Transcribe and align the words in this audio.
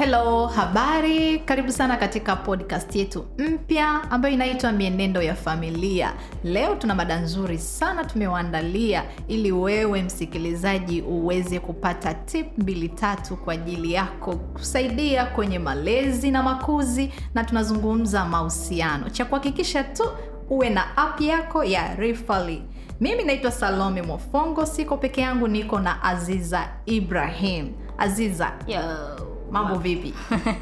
Hello, 0.00 0.46
habari. 0.46 1.38
Karibu 1.38 1.72
sana 1.72 1.96
katika 1.96 2.36
podcast 2.36 2.96
yetu 2.96 3.24
mpya 3.38 4.10
ambayo 4.10 4.34
inaitwa 4.34 4.72
Mienendo 4.72 5.22
ya 5.22 5.34
Familia. 5.34 6.12
Leo 6.44 6.74
tuna 6.74 6.94
mada 6.94 7.20
nzuri 7.20 7.58
sana 7.58 8.04
tumewaandalia 8.04 9.04
ili 9.28 9.52
wewe 9.52 10.02
msikilizaji 10.02 11.02
uweze 11.02 11.58
kupata 11.60 12.14
tip 12.14 12.58
mbili 12.58 12.88
tatu 12.88 13.36
kwa 13.36 13.54
ajili 13.54 13.92
yako 13.92 14.36
kusaidia 14.36 15.26
kwenye 15.26 15.58
malezi 15.58 16.30
na 16.30 16.42
makuzi, 16.42 17.10
na 17.34 17.44
tunazungumza 17.44 18.24
mahusiano. 18.24 19.10
Cha 19.10 19.24
kuhakikisha 19.24 19.84
tu 19.84 20.04
uwe 20.50 20.70
na 20.70 20.96
app 20.96 21.20
yako 21.20 21.64
ya 21.64 21.94
Rifali. 21.94 22.62
Mimi 23.00 23.24
naitwa 23.24 23.50
Salome 23.50 24.02
Mofongo, 24.02 24.66
siko 24.66 24.96
peke 24.96 25.20
yangu, 25.20 25.48
niko 25.48 25.78
na 25.80 26.02
Aziza 26.02 26.68
Ibrahim. 26.86 27.72
Aziza, 27.98 28.52
Yo. 28.66 29.29
Mambo 29.50 29.74
vipi? 29.78 30.14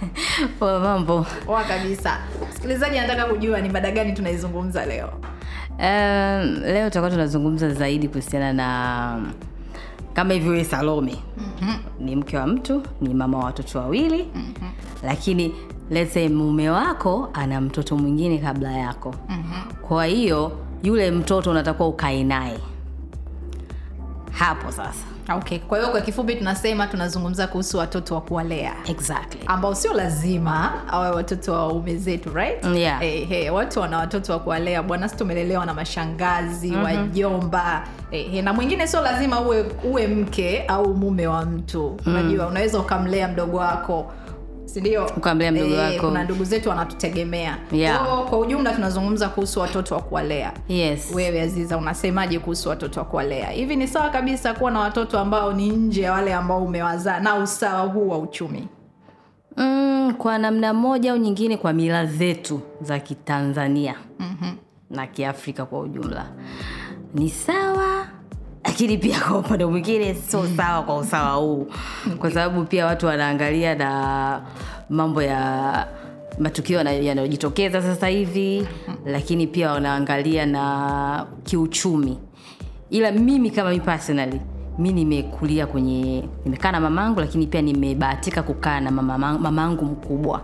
Poa, 0.58 0.80
mambo. 0.80 1.26
Poa 1.46 1.64
kabisa. 1.64 2.18
Msikilizaji 2.50 2.98
anataka 2.98 3.24
kujua 3.24 3.60
ni 3.60 3.68
mada 3.68 3.90
gani 3.90 4.12
tunaizungumza 4.12 4.86
leo. 4.86 5.10
Um, 5.78 6.60
leo 6.62 6.84
tutakuwa 6.88 7.10
tunazungumza 7.10 7.70
zaidi 7.70 8.08
kuhusiana 8.08 8.52
na 8.52 9.20
kama 10.14 10.34
hivyo 10.34 10.50
wewe 10.52 10.64
Salome 10.64 11.16
mm-hmm. 11.38 11.78
ni 12.06 12.16
mke 12.16 12.36
wa 12.38 12.46
mtu, 12.46 12.82
ni 13.00 13.14
mama 13.14 13.38
wa 13.38 13.44
watoto 13.44 13.78
wawili 13.78 14.28
mm-hmm. 14.34 14.68
lakini 15.02 15.54
lese 15.90 16.28
mume 16.28 16.70
wako 16.70 17.30
ana 17.34 17.60
mtoto 17.60 17.96
mwingine 17.96 18.38
kabla 18.38 18.72
yako 18.72 19.14
mm-hmm. 19.28 19.72
kwa 19.88 20.06
hiyo 20.06 20.52
yule 20.82 21.10
mtoto 21.10 21.50
unatakiwa 21.50 21.88
ukae 21.88 22.24
naye 22.24 22.58
hapo 24.32 24.72
sasa 24.72 25.04
Okay, 25.36 25.58
kwa 25.58 25.78
hiyo 25.78 25.90
kwa 25.90 26.00
kifupi 26.00 26.34
tunasema 26.34 26.86
tunazungumza 26.86 27.46
kuhusu 27.46 27.78
watoto 27.78 28.14
wa 28.14 28.20
kuwalea 28.20 28.74
exactly 28.84 29.40
ambao 29.46 29.74
sio 29.74 29.92
lazima 29.92 30.82
awe 30.88 31.10
watoto 31.10 31.52
wa 31.52 31.66
ume 31.68 31.96
zetu 31.96 32.30
right? 32.34 32.64
Yeah. 32.74 33.00
Hey, 33.00 33.24
hey, 33.24 33.50
watu 33.50 33.80
wana 33.80 33.98
watoto 33.98 34.32
wa 34.32 34.38
kuwalea 34.38 34.82
bwana, 34.82 35.08
si 35.08 35.16
tumelelewa 35.16 35.66
na 35.66 35.74
mashangazi 35.74 36.68
mm-hmm. 36.70 36.84
wajomba 36.84 37.88
hey, 38.10 38.28
hey, 38.28 38.42
na 38.42 38.52
mwingine 38.52 38.86
sio 38.86 39.00
lazima 39.00 39.40
uwe 39.40 39.64
uwe 39.84 40.06
mke 40.06 40.64
au 40.68 40.94
mume 40.94 41.26
wa 41.26 41.44
mtu 41.46 41.96
mm. 42.06 42.14
Unajua, 42.14 42.46
unaweza 42.46 42.78
ukamlea 42.78 43.28
mdogo 43.28 43.56
wako 43.56 44.12
sindio? 44.68 45.06
Ukamlea 45.16 45.52
mdogo 45.52 45.74
wako. 45.74 46.10
na 46.10 46.24
ndugu 46.24 46.44
zetu 46.44 46.68
wanatutegemea 46.68 47.58
Yeah. 47.72 48.06
Kwa, 48.06 48.24
kwa 48.24 48.38
ujumla 48.38 48.72
tunazungumza 48.74 49.28
kuhusu 49.28 49.60
watoto 49.60 49.94
wa 49.94 50.00
kuwalea 50.02 50.52
yes 50.68 51.10
wewe 51.14 51.40
Aziza, 51.40 51.76
unasemaje 51.78 52.38
kuhusu 52.38 52.68
watoto 52.68 53.00
wa 53.00 53.06
kuwalea? 53.06 53.50
Hivi 53.50 53.76
ni 53.76 53.88
sawa 53.88 54.10
kabisa 54.10 54.54
kuwa 54.54 54.70
na 54.70 54.80
watoto 54.80 55.18
ambao 55.18 55.52
ni 55.52 55.68
nje 55.68 56.02
ya 56.02 56.12
wale 56.12 56.34
ambao 56.34 56.64
umewazaa 56.64 57.20
na 57.20 57.34
usawa 57.36 57.80
huu 57.86 58.08
wa 58.08 58.18
uchumi? 58.18 58.68
mm, 59.56 60.14
kwa 60.18 60.38
namna 60.38 60.74
moja 60.74 61.12
au 61.12 61.16
nyingine 61.18 61.56
kwa 61.56 61.72
mila 61.72 62.06
zetu 62.06 62.60
za 62.80 62.98
kitanzania 62.98 63.94
mm-hmm. 64.18 64.56
na 64.90 65.06
kiafrika 65.06 65.64
kwa 65.66 65.80
ujumla 65.80 66.26
ni 67.14 67.30
sawa 67.30 67.97
lakini 68.78 68.98
pia 68.98 69.20
kwa 69.20 69.38
upande 69.38 69.66
mwingine 69.66 70.14
sio 70.14 70.46
sawa 70.56 70.82
kwa 70.82 70.96
usawa 70.98 71.32
huu. 71.36 71.66
Kwa 72.18 72.30
sababu 72.30 72.64
pia 72.64 72.86
watu 72.86 73.06
wanaangalia 73.06 73.74
na 73.74 74.42
mambo 74.90 75.22
ya 75.22 75.86
matukio 76.38 76.78
yanayojitokeza 76.82 77.82
sasa 77.82 78.06
hivi 78.08 78.66
lakini 79.06 79.46
pia 79.46 79.72
wanaangalia 79.72 80.46
na 80.46 81.26
kiuchumi. 81.44 82.18
Ila 82.90 83.12
mimi 83.12 83.50
kama 83.50 83.70
mi 83.70 83.80
personally 83.80 84.40
mi 84.78 84.92
nimekulia 84.92 85.66
kwenye 85.66 86.24
nimekaa 86.44 86.72
na 86.72 86.80
mamangu 86.80 87.20
lakini 87.20 87.46
pia 87.46 87.62
nimebahatika 87.62 88.42
kukaa 88.42 88.80
na 88.80 88.90
mama- 88.90 89.38
mamangu 89.38 89.84
mkubwa. 89.84 90.40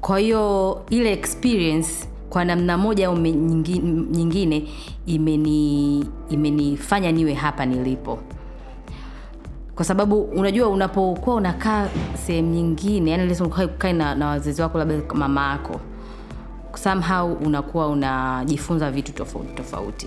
Kwa 0.00 0.18
hiyo 0.18 0.82
ile 0.90 1.12
experience 1.12 2.08
kwa 2.34 2.44
namna 2.44 2.78
moja 2.78 3.06
au 3.08 3.16
nyingine 3.16 4.68
imeni 5.06 6.04
imenifanya 6.30 7.12
niwe 7.12 7.34
hapa 7.34 7.66
nilipo. 7.66 8.18
Kwa 9.74 9.84
sababu 9.84 10.20
unajua 10.22 10.68
unapokuwa 10.68 11.36
unakaa 11.36 11.88
sehemu 12.26 12.50
nyingine 12.50 13.10
yani 13.10 13.36
ukae 13.64 13.92
na, 13.92 14.14
na 14.14 14.26
wazazi 14.26 14.62
wako 14.62 14.78
labda 14.78 15.14
mama 15.14 15.50
yako 15.50 15.80
somehow 16.74 17.32
unakuwa 17.32 17.88
unajifunza 17.88 18.90
vitu 18.90 19.12
tofauti 19.12 19.54
tofauti. 19.54 20.06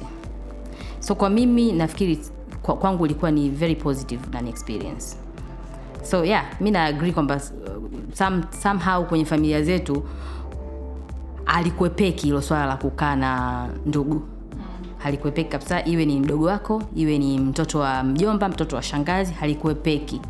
So 1.00 1.16
kwa 1.16 1.30
mimi 1.30 1.72
nafikiri 1.72 2.20
kwa, 2.62 2.76
kwangu 2.78 3.06
ilikuwa 3.06 3.32
ni 3.32 3.50
very 3.50 3.76
positive 3.76 4.22
na 4.32 4.50
experience. 4.50 5.18
So 6.04 6.26
yeah 6.26 6.46
mi 6.62 6.72
na 6.72 6.86
agree 6.86 7.12
kwamba 7.12 7.42
some, 8.14 8.44
somehow 8.64 9.06
kwenye 9.06 9.26
familia 9.26 9.62
zetu 9.64 10.04
alikuepeki 11.48 12.26
hilo 12.26 12.42
swala 12.42 12.66
la 12.66 12.78
kukaa 12.78 13.16
na 13.16 13.68
ndugu. 13.86 14.22
Halikuepeki 14.98 15.50
kabisa 15.50 15.86
iwe 15.86 16.06
ni 16.06 16.20
mdogo 16.20 16.46
wako 16.46 16.84
iwe 16.96 17.18
ni 17.18 17.40
mtoto 17.40 17.80
wa 17.80 18.04
mjomba 18.04 18.50
mtoto 18.50 18.76
wa 18.76 18.82
shangazi 18.84 19.34
halikuepeki 19.34 20.22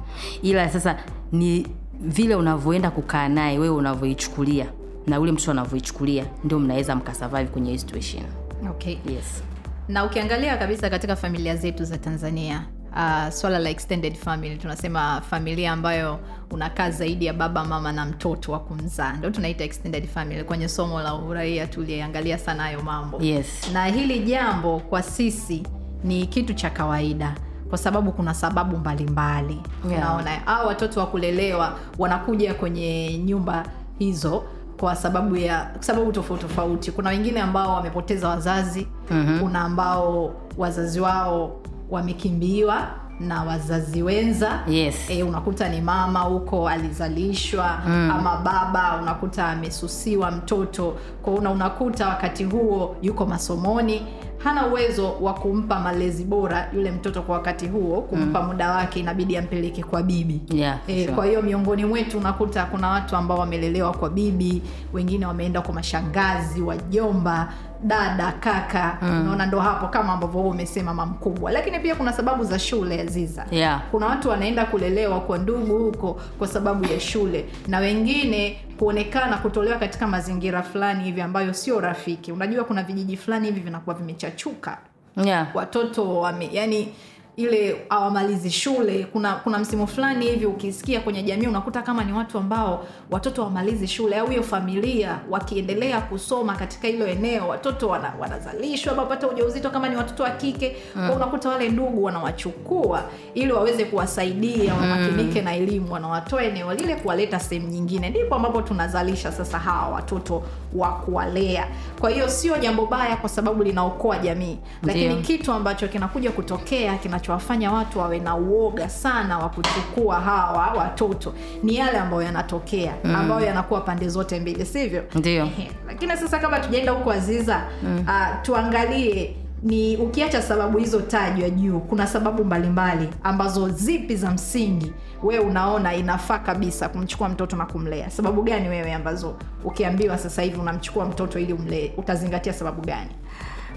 ila 0.42 0.70
sasa 0.70 0.98
ni 1.32 1.68
vile 2.02 2.36
unavyoenda 2.36 2.92
kukaa 2.92 3.28
naye 3.30 3.60
wewe 3.60 3.76
unavyoichukulia 3.76 4.66
na 5.08 5.20
ule 5.20 5.32
mtoto 5.32 5.52
anavyoichukulia 5.52 6.26
ndio 6.44 6.60
mnaweza 6.60 6.96
mkasurvive 6.96 7.46
kwenye 7.46 7.72
hii 7.72 7.78
situation. 7.78 8.24
Okay. 8.70 8.94
yes. 8.94 9.44
Na 9.88 10.06
ukiangalia 10.06 10.58
kabisa 10.58 10.90
katika 10.90 11.16
familia 11.16 11.56
zetu 11.56 11.84
za 11.84 11.98
Tanzania 11.98 12.66
uh, 12.98 13.30
swala 13.34 13.60
la 13.60 13.70
extended 13.70 14.16
family 14.16 14.58
tunasema 14.58 15.22
familia 15.30 15.72
ambayo 15.72 16.20
unakaa 16.52 16.90
zaidi 16.92 17.26
ya 17.26 17.34
baba 17.34 17.64
mama 17.66 17.92
na 17.92 18.06
mtoto 18.06 18.52
wa 18.52 18.60
kumzaa 18.60 19.14
ndo 19.14 19.30
tunaita 19.30 19.64
extended 19.64 20.08
family. 20.08 20.44
Kwenye 20.44 20.68
somo 20.70 21.02
la 21.02 21.16
uraia 21.16 21.68
tuliangalia 21.68 22.38
sana 22.38 22.64
hayo 22.64 22.82
mambo 22.84 23.18
yes 23.22 23.70
na 23.74 23.86
hili 23.86 24.20
jambo 24.20 24.80
kwa 24.80 25.02
sisi 25.04 25.64
ni 26.04 26.28
kitu 26.28 26.54
cha 26.54 26.70
kawaida 26.70 27.36
kwa 27.70 27.78
sababu 27.78 28.12
kuna 28.12 28.34
sababu 28.34 28.78
mbalimbali 28.78 29.62
Yeah. 29.90 30.02
unaona 30.02 30.48
au 30.48 30.68
watoto 30.68 31.00
wa 31.00 31.06
kulelewa 31.08 31.80
wanakuja 31.98 32.54
kwenye 32.54 33.18
nyumba 33.18 33.66
hizo 34.00 34.44
kwa 34.80 34.96
sababu 34.96 35.36
ya 35.36 35.70
sababu 35.80 36.12
tofauti 36.12 36.42
tofauti 36.44 36.92
kuna 36.92 37.10
wengine 37.10 37.42
ambao 37.42 37.74
wamepoteza 37.74 38.28
wazazi 38.30 38.88
mm-hmm. 39.12 39.40
kuna 39.40 39.62
ambao 39.62 40.34
wazazi 40.58 41.00
wao 41.00 41.60
wamekimbiwa 41.90 42.88
na 43.20 43.44
wazazi 43.44 44.04
wenza 44.04 44.60
Yes. 44.68 44.96
e, 45.10 45.24
unakuta 45.24 45.70
ni 45.70 45.82
mama 45.82 46.20
huko 46.20 46.70
alizalishwa 46.70 47.80
mm. 47.88 48.12
ama 48.12 48.38
baba 48.38 49.00
unakuta 49.02 49.48
amesusiwa 49.48 50.32
mtoto 50.32 50.96
kwa 51.22 51.34
una 51.34 51.52
unakuta 51.52 52.08
wakati 52.08 52.44
huo 52.44 52.96
yuko 53.02 53.26
masomoni 53.26 54.02
hana 54.38 54.68
uwezo 54.68 55.14
wa 55.22 55.34
kumpa 55.34 55.80
malezi 55.80 56.24
bora 56.24 56.70
yule 56.74 56.92
mtoto 56.92 57.22
kwa 57.22 57.36
wakati 57.36 57.68
huo 57.68 58.02
kumpa 58.02 58.42
mm. 58.42 58.48
muda 58.48 58.72
wake 58.72 59.00
inabidi 59.00 59.38
ampeleke 59.38 59.84
kwa 59.84 60.04
bibi 60.04 60.42
Yeah, 60.54 60.78
e, 60.88 61.02
sure. 61.04 61.16
kwa 61.16 61.26
hiyo 61.26 61.42
miongoni 61.42 61.86
mwetu 61.86 62.18
unakuta 62.18 62.66
kuna 62.66 62.88
watu 62.88 63.16
ambao 63.16 63.38
wamelelewa 63.38 63.92
kwa 63.94 64.10
bibi 64.10 64.62
wengine 64.94 65.26
wameenda 65.26 65.62
kwa 65.62 65.74
mashangazi 65.74 66.62
wajomba 66.62 67.54
dada 67.84 68.32
kaka 68.32 68.98
mm. 69.02 69.22
unaona 69.22 69.46
ndo 69.46 69.60
hapo 69.60 69.88
kama 69.88 70.14
ambavyo 70.14 70.40
wewe 70.40 70.52
umesema 70.52 70.94
mamkubwa 70.94 71.18
mkubwa 71.18 71.52
lakini 71.52 71.80
pia 71.80 71.96
kuna 71.96 72.14
sababu 72.14 72.44
za 72.44 72.60
shule 72.60 73.02
aziza 73.02 73.46
Yeah. 73.52 73.82
kuna 73.92 74.06
watu 74.06 74.30
wanaenda 74.30 74.66
kulelewa 74.66 75.20
kwa 75.20 75.38
ndugu 75.38 75.78
huko 75.78 76.22
kwa 76.38 76.48
sababu 76.48 76.86
ya 76.86 77.00
shule 77.00 77.46
na 77.68 77.80
wengine 77.80 78.62
kuonekana 78.80 79.38
kutolewa 79.38 79.78
katika 79.78 80.08
mazingira 80.08 80.64
fulani 80.64 81.04
hivi 81.04 81.22
ambayo 81.22 81.54
sio 81.54 81.80
rafiki 81.80 82.32
unajua 82.32 82.64
kuna 82.64 82.84
vijiji 82.84 83.18
fulani 83.18 83.46
hivi 83.48 83.60
vinakuwa 83.60 83.96
vimechachuka 83.96 84.78
yeah. 85.24 85.48
watoto 85.56 86.20
wame 86.20 86.50
yani 86.52 86.94
ile 87.38 87.86
hawamalizi 87.90 88.50
shule. 88.52 89.08
Kuna 89.14 89.34
kuna 89.36 89.60
msimu 89.60 89.88
fulani 89.88 90.26
hivi 90.26 90.46
ukisikia 90.46 91.00
kwenye 91.00 91.24
jamii 91.24 91.48
unakuta 91.48 91.82
kama 91.82 92.04
ni 92.04 92.14
watu 92.14 92.38
ambao 92.38 92.86
watoto 93.12 93.42
hawamalizi 93.42 93.88
shule 93.88 94.18
au 94.18 94.28
hiyo 94.28 94.44
familia 94.44 95.20
wakiendelea 95.30 96.02
kusoma 96.02 96.56
katika 96.56 96.88
hilo 96.88 97.08
eneo 97.08 97.48
watoto 97.48 97.88
wana, 97.88 98.14
wanazalishwa 98.20 98.94
ama 98.94 99.02
wapata 99.02 99.28
ujauzito 99.30 99.70
kama 99.70 99.90
ni 99.90 99.96
watoto 99.96 100.24
wa 100.24 100.30
kike. 100.30 100.76
Mm. 100.96 101.10
unakuta 101.10 101.50
wale 101.50 101.70
ndugu 101.70 102.04
wanawachukua 102.04 103.04
ili 103.34 103.52
waweze 103.52 103.86
kuwasaidia 103.86 104.74
wamakinike 104.74 105.42
na 105.42 105.56
elimu 105.56 105.94
wanawatoa 105.94 106.44
eneo 106.44 106.74
lile 106.74 106.96
kuwaleta 106.96 107.40
sehemu 107.40 107.68
nyingine. 107.68 108.10
Ndipo 108.10 108.36
ambapo 108.36 108.62
tunazalisha 108.62 109.32
sasa 109.32 109.60
hawa 109.60 109.90
watoto 109.90 110.44
wa 110.76 110.92
kuwalea. 110.92 111.68
Kwa 112.00 112.10
hiyo 112.10 112.30
sio 112.30 112.58
jambo 112.58 112.86
baya 112.86 113.16
kwa 113.18 113.30
sababu 113.30 113.64
linaokoa 113.64 114.18
jamii. 114.18 114.58
Lakini 114.84 115.06
Ndio. 115.10 115.22
kitu 115.22 115.52
ambacho 115.52 115.88
kinakuja 115.88 116.32
kutokea 116.32 116.98
kinachowafanya 117.28 117.72
watu 117.72 118.00
wawe 118.00 118.20
na 118.20 118.36
uoga 118.36 118.90
sana 118.90 119.40
wa 119.40 119.50
kuchukua 119.50 120.20
hawa 120.20 120.74
watoto 120.78 121.34
ni 121.64 121.76
yale 121.76 121.98
ambayo 121.98 122.22
yanatokea 122.22 122.94
mm. 123.04 123.16
ambayo 123.16 123.46
yanakuwa 123.46 123.82
pande 123.82 124.10
zote 124.10 124.40
mbili 124.40 124.66
sivyo 124.66 125.04
Ndio. 125.16 125.50
Lakini 125.88 126.18
sasa 126.18 126.40
kama 126.40 126.60
tujaenda 126.60 126.92
huko 126.92 127.12
aziza 127.12 127.62
mm. 127.84 128.00
uh, 128.08 128.42
tuangalie 128.42 129.36
ni 129.64 129.98
ukiacha 129.98 130.42
sababu 130.42 130.78
hizo 130.78 131.02
tajwa 131.02 131.50
juu 131.50 131.80
kuna 131.80 132.08
sababu 132.08 132.46
mbalimbali 132.46 133.10
ambazo 133.24 133.70
zipi 133.70 134.16
za 134.16 134.32
msingi 134.32 134.94
wewe 135.24 135.44
unaona 135.46 135.96
inafaa 135.96 136.40
kabisa 136.40 136.90
kumchukua 136.90 137.30
mtoto 137.30 137.56
na 137.58 137.66
kumlea 137.66 138.10
sababu 138.10 138.44
gani 138.44 138.70
wewe 138.70 138.94
ambazo 138.94 139.36
ukiambiwa 139.64 140.18
sasa 140.18 140.42
hivi 140.42 140.60
unamchukua 140.60 141.06
mtoto 141.06 141.40
ili 141.40 141.54
umlee 141.54 141.92
utazingatia 141.98 142.54
sababu 142.54 142.82
gani 142.82 143.12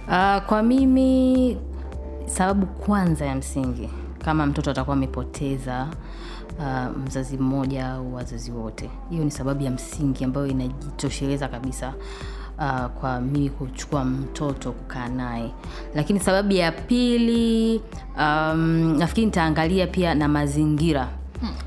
Uh, 0.09 0.43
kwa 0.47 0.63
mimi 0.63 1.59
sababu 2.31 2.67
kwanza 2.67 3.27
ya 3.27 3.35
msingi 3.37 3.91
kama 4.25 4.47
mtoto 4.47 4.71
atakuwa 4.71 4.97
amepoteza 4.97 5.87
uh, 6.59 6.97
mzazi 7.07 7.37
mmoja 7.39 7.89
au 7.89 8.15
wazazi 8.15 8.51
wote. 8.51 8.91
Hiyo 9.11 9.25
ni 9.25 9.31
sababu 9.31 9.63
ya 9.63 9.71
msingi 9.71 10.25
ambayo 10.25 10.47
inajitosheleza 10.47 11.49
kabisa 11.49 11.93
uh, 12.59 12.87
kwa 12.87 13.21
mimi 13.21 13.51
kuchukua 13.51 14.05
mtoto 14.05 14.73
kukaa 14.73 15.09
naye. 15.09 15.51
Lakini 15.95 16.21
sababu 16.21 16.53
ya 16.53 16.73
pili 16.73 17.81
um, 18.19 18.97
nafikiri 18.99 19.27
nitaangalia 19.27 19.87
pia 19.87 20.15
na 20.15 20.29
mazingira. 20.29 21.09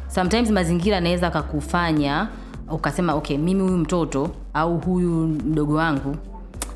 Sometimes 0.07 0.50
mazingira 0.50 0.98
anaweza 0.98 1.27
akakufanya 1.27 2.27
ukasema 2.71 3.13
okay 3.13 3.38
mimi 3.38 3.62
huyu 3.62 3.77
mtoto 3.77 4.30
au 4.54 4.77
huyu 4.77 5.12
mdogo 5.27 5.74
wangu 5.74 6.16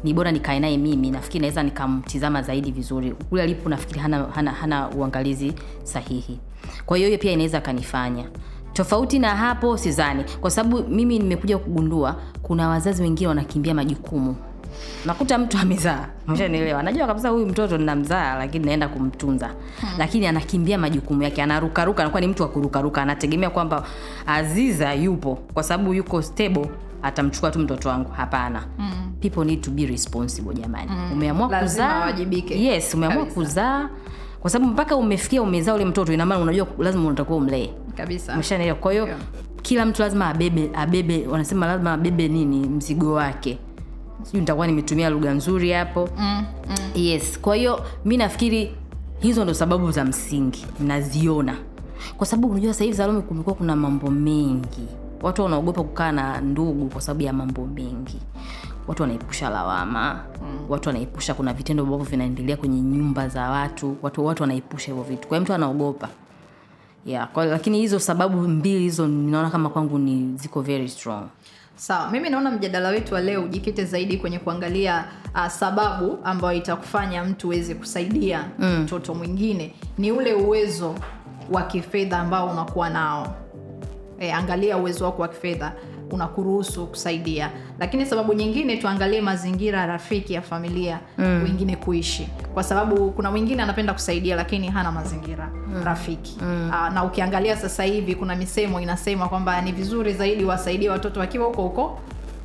ni 0.03 0.13
bora 0.13 0.31
nikae 0.31 0.59
naye 0.59 0.77
mimi 0.77 1.11
nafikiri 1.11 1.41
naweza 1.41 1.63
nikamtizama 1.63 2.41
zaidi 2.41 2.71
vizuri. 2.71 3.11
Kule 3.29 3.43
alipo 3.43 3.69
nafikiri 3.69 3.99
hana, 3.99 4.23
hana, 4.35 4.51
hana 4.51 4.89
uangalizi 4.89 5.53
sahihi. 5.83 6.39
Kwa 6.85 6.97
hiyo 6.97 7.07
hiyo 7.09 7.19
pia 7.19 7.31
inaweza 7.31 7.57
akanifanya 7.57 8.23
tofauti 8.73 9.19
na 9.19 9.35
hapo 9.35 9.77
sizani 9.77 10.23
kwa 10.41 10.51
sababu 10.51 10.83
mimi 10.89 11.19
nimekuja 11.19 11.57
kugundua 11.57 12.15
kuna 12.41 12.69
wazazi 12.69 13.01
wengine 13.03 13.27
wanakimbia 13.27 13.73
majukumu. 13.73 14.35
Nakuta 15.05 15.37
mtu 15.37 15.57
amezaa. 15.57 16.07
Mshanielewa 16.27 16.83
najua 16.83 17.07
kabisa 17.07 17.29
huyu 17.29 17.45
mtoto 17.45 17.77
ninamzaa 17.77 18.35
lakini 18.35 18.65
naenda 18.65 18.87
kumtunza. 18.87 19.47
Hmm. 19.47 19.89
lakini 19.97 20.27
anakimbia 20.27 20.77
majukumu 20.77 21.23
yake 21.23 21.43
anarukaruka 21.43 22.01
anakuwa 22.03 22.21
ni 22.21 22.27
mtu 22.27 22.43
wa 22.43 22.49
kurukaruka. 22.49 23.01
Anategemea 23.01 23.49
kwamba 23.49 23.83
aziza 24.27 24.93
yupo 24.93 25.35
kwa 25.53 25.63
sababu 25.63 25.93
yuko 25.93 26.21
stable 26.21 26.69
atamchukua 27.03 27.51
tu 27.51 27.59
mtoto 27.59 27.89
wangu. 27.89 28.11
Hapana. 28.11 28.63
Mm. 28.79 29.06
People 29.19 29.45
need 29.45 29.61
to 29.61 29.71
be 29.71 29.85
responsible 29.85 30.53
jamani. 30.53 30.91
Mm. 30.91 31.11
umeamua 31.13 31.49
kuzaa. 31.49 32.13
Yes 32.49 32.93
umeamua 32.93 33.25
kuzaa. 33.25 33.89
Kwa 34.39 34.49
sababu 34.49 34.71
mpaka 34.71 34.95
umefikia 34.95 35.41
umezaa 35.41 35.73
ule 35.73 35.85
mtoto 35.85 36.13
inamaana 36.13 36.41
unajua 36.43 36.67
lazima 36.79 37.07
unatakiwa 37.07 37.37
umlee. 37.37 37.69
Kabisa. 37.97 38.33
Umeshanaelewa 38.33 38.77
kwa 38.77 38.91
hiyo 38.91 39.05
Yeah. 39.07 39.19
kila 39.61 39.85
mtu 39.85 40.01
lazima 40.01 40.27
abebe 40.27 40.69
abebe 40.73 41.27
wanasema 41.27 41.65
lazima 41.65 41.93
abebe 41.93 42.27
nini? 42.27 42.67
Mzigo 42.69 43.13
wake. 43.13 43.57
Sijui 44.23 44.39
nitakuwa 44.41 44.67
nimetumia 44.67 45.09
lugha 45.09 45.33
nzuri 45.33 45.71
hapo. 45.71 46.09
Mm, 46.17 46.45
mm. 46.69 46.75
yes. 46.95 47.39
Kwa 47.39 47.55
hiyo 47.55 47.81
mi 48.05 48.17
nafikiri 48.17 48.75
hizo 49.19 49.43
ndo 49.43 49.53
sababu 49.53 49.91
za 49.91 50.05
msingi. 50.05 50.65
Naziona. 50.79 51.55
Kwa 52.17 52.27
sababu 52.27 52.47
unajua 52.47 52.73
sahivi 52.73 52.85
hivi 52.91 52.97
salome 52.97 53.21
kumekuwa 53.21 53.55
kuna 53.55 53.75
mambo 53.75 54.11
mengi. 54.11 54.87
Watu 55.21 55.43
wanaogopa 55.43 55.83
kukaa 55.83 56.11
na 56.11 56.41
ndugu 56.41 56.89
kwa 56.89 57.01
sababu 57.01 57.23
ya 57.23 57.33
mambo 57.33 57.65
mengi 57.65 58.19
watu 58.87 59.01
wanaepusha 59.03 59.49
lawama. 59.49 60.19
Mm. 60.41 60.59
watu 60.69 60.89
wanaepusha 60.89 61.33
kuna 61.33 61.53
vitendo 61.53 61.83
ambavyo 61.83 62.05
vinaendelea 62.05 62.57
kwenye 62.57 62.81
nyumba 62.81 63.27
za 63.29 63.49
watu. 63.49 63.97
Watu 64.01 64.25
watu 64.25 64.43
wanaepusha 64.43 64.87
hivyo 64.87 65.03
vitu. 65.03 65.27
Kwa 65.27 65.37
hiyo 65.37 65.43
mtu 65.43 65.53
anaogopa. 65.53 66.09
Yeah, 67.05 67.27
kwa, 67.31 67.45
lakini 67.45 67.77
hizo 67.79 67.99
sababu 67.99 68.37
mbili 68.41 68.79
hizo 68.79 69.07
ninaona 69.07 69.49
kama 69.49 69.69
kwangu 69.69 69.99
ni 69.99 70.37
ziko 70.37 70.61
very 70.61 70.89
strong. 70.89 71.23
Sawa 71.75 72.11
mimi 72.11 72.29
naona 72.29 72.51
mjadala 72.51 72.89
wetu 72.89 73.13
wa 73.13 73.21
leo 73.21 73.43
ujikite 73.43 73.85
zaidi 73.85 74.17
kwenye 74.17 74.39
kuangalia 74.39 75.05
uh, 75.35 75.47
sababu 75.47 76.17
ambayo 76.23 76.57
itakufanya 76.57 77.23
mtu 77.23 77.47
uweze 77.47 77.75
kusaidia 77.75 78.45
mtoto 78.83 79.13
mwingine. 79.15 79.73
Ni 79.97 80.11
ule 80.11 80.33
uwezo 80.33 80.95
wa 81.51 81.61
kifedha 81.63 82.19
ambao 82.19 82.49
unakuwa 82.49 82.89
nao. 82.89 83.35
E, 84.19 84.31
angalia 84.31 84.77
uwezo 84.77 85.05
wako 85.05 85.21
wa 85.21 85.27
kifedha 85.27 85.73
unakuruhusu 86.11 86.87
kusaidia 86.87 87.51
lakini 87.79 88.05
sababu 88.05 88.33
nyingine 88.33 88.77
tuangalie 88.77 89.21
mazingira 89.21 89.85
rafiki 89.85 90.33
ya 90.33 90.41
familia 90.41 90.99
mm. 91.17 91.41
wengine 91.43 91.75
kuishi 91.75 92.27
kwa 92.53 92.63
sababu 92.63 93.11
kuna 93.11 93.31
mwingine 93.31 93.63
anapenda 93.63 93.93
kusaidia 93.93 94.35
lakini 94.35 94.67
hana 94.67 94.91
mazingira 94.91 95.49
mm. 95.67 95.83
rafiki 95.83 96.37
mm. 96.41 96.69
Aa, 96.73 96.89
na 96.89 97.03
ukiangalia 97.03 97.57
sasa 97.57 97.83
hivi 97.83 98.15
kuna 98.15 98.35
misemo 98.35 98.81
inasema 98.81 99.27
kwamba 99.29 99.61
ni 99.61 99.71
vizuri 99.71 100.13
zaidi 100.13 100.45
wasaidie 100.45 100.89
watoto 100.89 101.19
wakiwa 101.19 101.45
huko 101.47 101.61
huko 101.63 101.99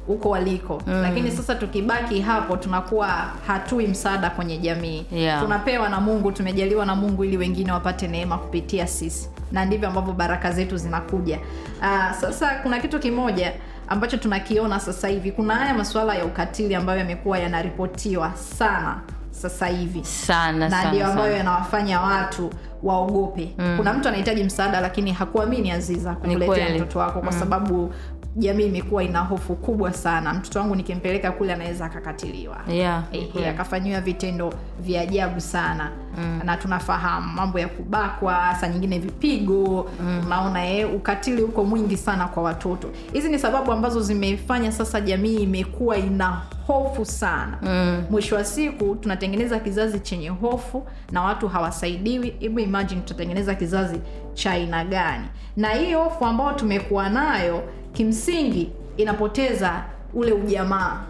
huko 0.07 0.31
waliko. 0.31 0.83
Mm. 0.87 1.03
lakini 1.03 1.31
sasa 1.31 1.55
tukibaki 1.55 2.21
hapo 2.21 2.57
tunakuwa 2.57 3.09
hatui 3.47 3.87
msaada 3.87 4.31
kwenye 4.31 4.59
jamii. 4.59 5.07
Yeah. 5.13 5.43
tunapewa 5.43 5.89
na 5.89 6.01
mungu 6.01 6.33
tumejaliwa 6.33 6.87
na 6.87 6.95
mungu 6.95 7.25
ili 7.25 7.37
wengine 7.37 7.73
wapate 7.73 8.09
neema 8.09 8.39
kupitia 8.39 8.87
sisi. 8.87 9.29
Na 9.53 9.65
ndivyo 9.65 9.89
ambavyo 9.89 10.13
baraka 10.13 10.51
zetu 10.53 10.77
zinakuja. 10.77 11.39
Uh, 11.81 12.13
sasa 12.21 12.51
kuna 12.63 12.81
kitu 12.81 12.99
kimoja 12.99 13.53
ambacho 13.89 14.17
tunakiona 14.17 14.81
sasa 14.81 15.09
hivi. 15.09 15.33
Kuna 15.33 15.55
haya 15.55 15.75
masuala 15.75 16.15
ya 16.15 16.25
ukatili 16.25 16.75
ambayo 16.75 16.99
yamekuwa 16.99 17.39
yanaripotiwa 17.39 18.33
sana 18.37 19.01
sasa 19.31 19.67
hivi. 19.67 20.05
Sana 20.05 20.69
na 20.69 20.85
ndio 20.93 21.07
ambayo 21.07 21.37
yanawafanya 21.37 22.01
watu 22.01 22.51
waogope. 22.83 23.55
Mm. 23.59 23.75
kuna 23.77 23.93
mtu 23.93 24.09
anahitaji 24.09 24.45
msaada 24.45 24.81
lakini 24.81 25.13
hakuamini 25.13 25.71
aziza 25.71 26.15
kumletea 26.15 26.75
mtoto 26.75 26.99
wako 26.99 27.21
kwa 27.21 27.33
mm. 27.33 27.39
sababu 27.39 27.95
jamii 28.37 28.67
imekuwa 28.67 29.05
ina 29.05 29.21
hofu 29.21 29.55
kubwa 29.57 29.93
sana 29.93 30.35
mtoto 30.35 30.59
wangu 30.59 30.75
nikimpeleka 30.77 31.33
kule 31.33 31.53
anaweza 31.53 31.85
akakatiliwa 31.85 32.57
Yeah, 32.69 33.03
Ehe, 33.13 33.27
kweli. 33.27 33.47
akafanyiwa 33.49 34.01
vitendo 34.01 34.55
vya 34.81 35.01
ajabu 35.01 35.41
sana 35.41 35.91
mm. 36.19 36.41
na 36.45 36.57
tunafahamu 36.57 37.33
mambo 37.33 37.59
ya 37.59 37.69
kubakwa 37.69 38.55
saa 38.61 38.69
nyingine 38.69 38.99
vipigo 38.99 39.91
mm. 40.01 40.23
unaona 40.27 40.67
eh, 40.67 40.95
ukatili 40.95 41.43
huko 41.43 41.65
mwingi 41.65 41.97
sana 41.97 42.29
kwa 42.29 42.43
watoto 42.43 42.89
hizi 43.13 43.29
ni 43.29 43.39
sababu 43.39 43.73
ambazo 43.73 44.01
zimefanya 44.01 44.73
sasa 44.73 45.01
jamii 45.01 45.37
imekuwa 45.37 45.97
ina 45.97 46.41
hofu 46.67 47.05
sana. 47.05 47.59
Mm. 47.63 48.05
mwisho 48.11 48.37
wa 48.37 48.45
siku 48.45 48.95
tunatengeneza 48.95 49.59
kizazi 49.59 50.01
chenye 50.01 50.29
hofu 50.29 50.87
na 51.13 51.23
watu 51.23 51.49
hawasaidiwi. 51.49 52.35
Hebu 52.39 52.59
imagine 52.61 53.01
tutatengeneza 53.01 53.55
kizazi 53.55 54.01
cha 54.35 54.51
aina 54.51 54.85
gani? 54.85 55.25
Na 55.57 55.69
hii 55.71 55.93
hofu 55.95 56.25
ambayo 56.25 56.53
tumekuwa 56.53 57.09
nayo 57.09 57.63
kimsingi 57.93 58.73
inapoteza 58.97 59.85
ule 60.15 60.33
ujamaa 60.33 61.01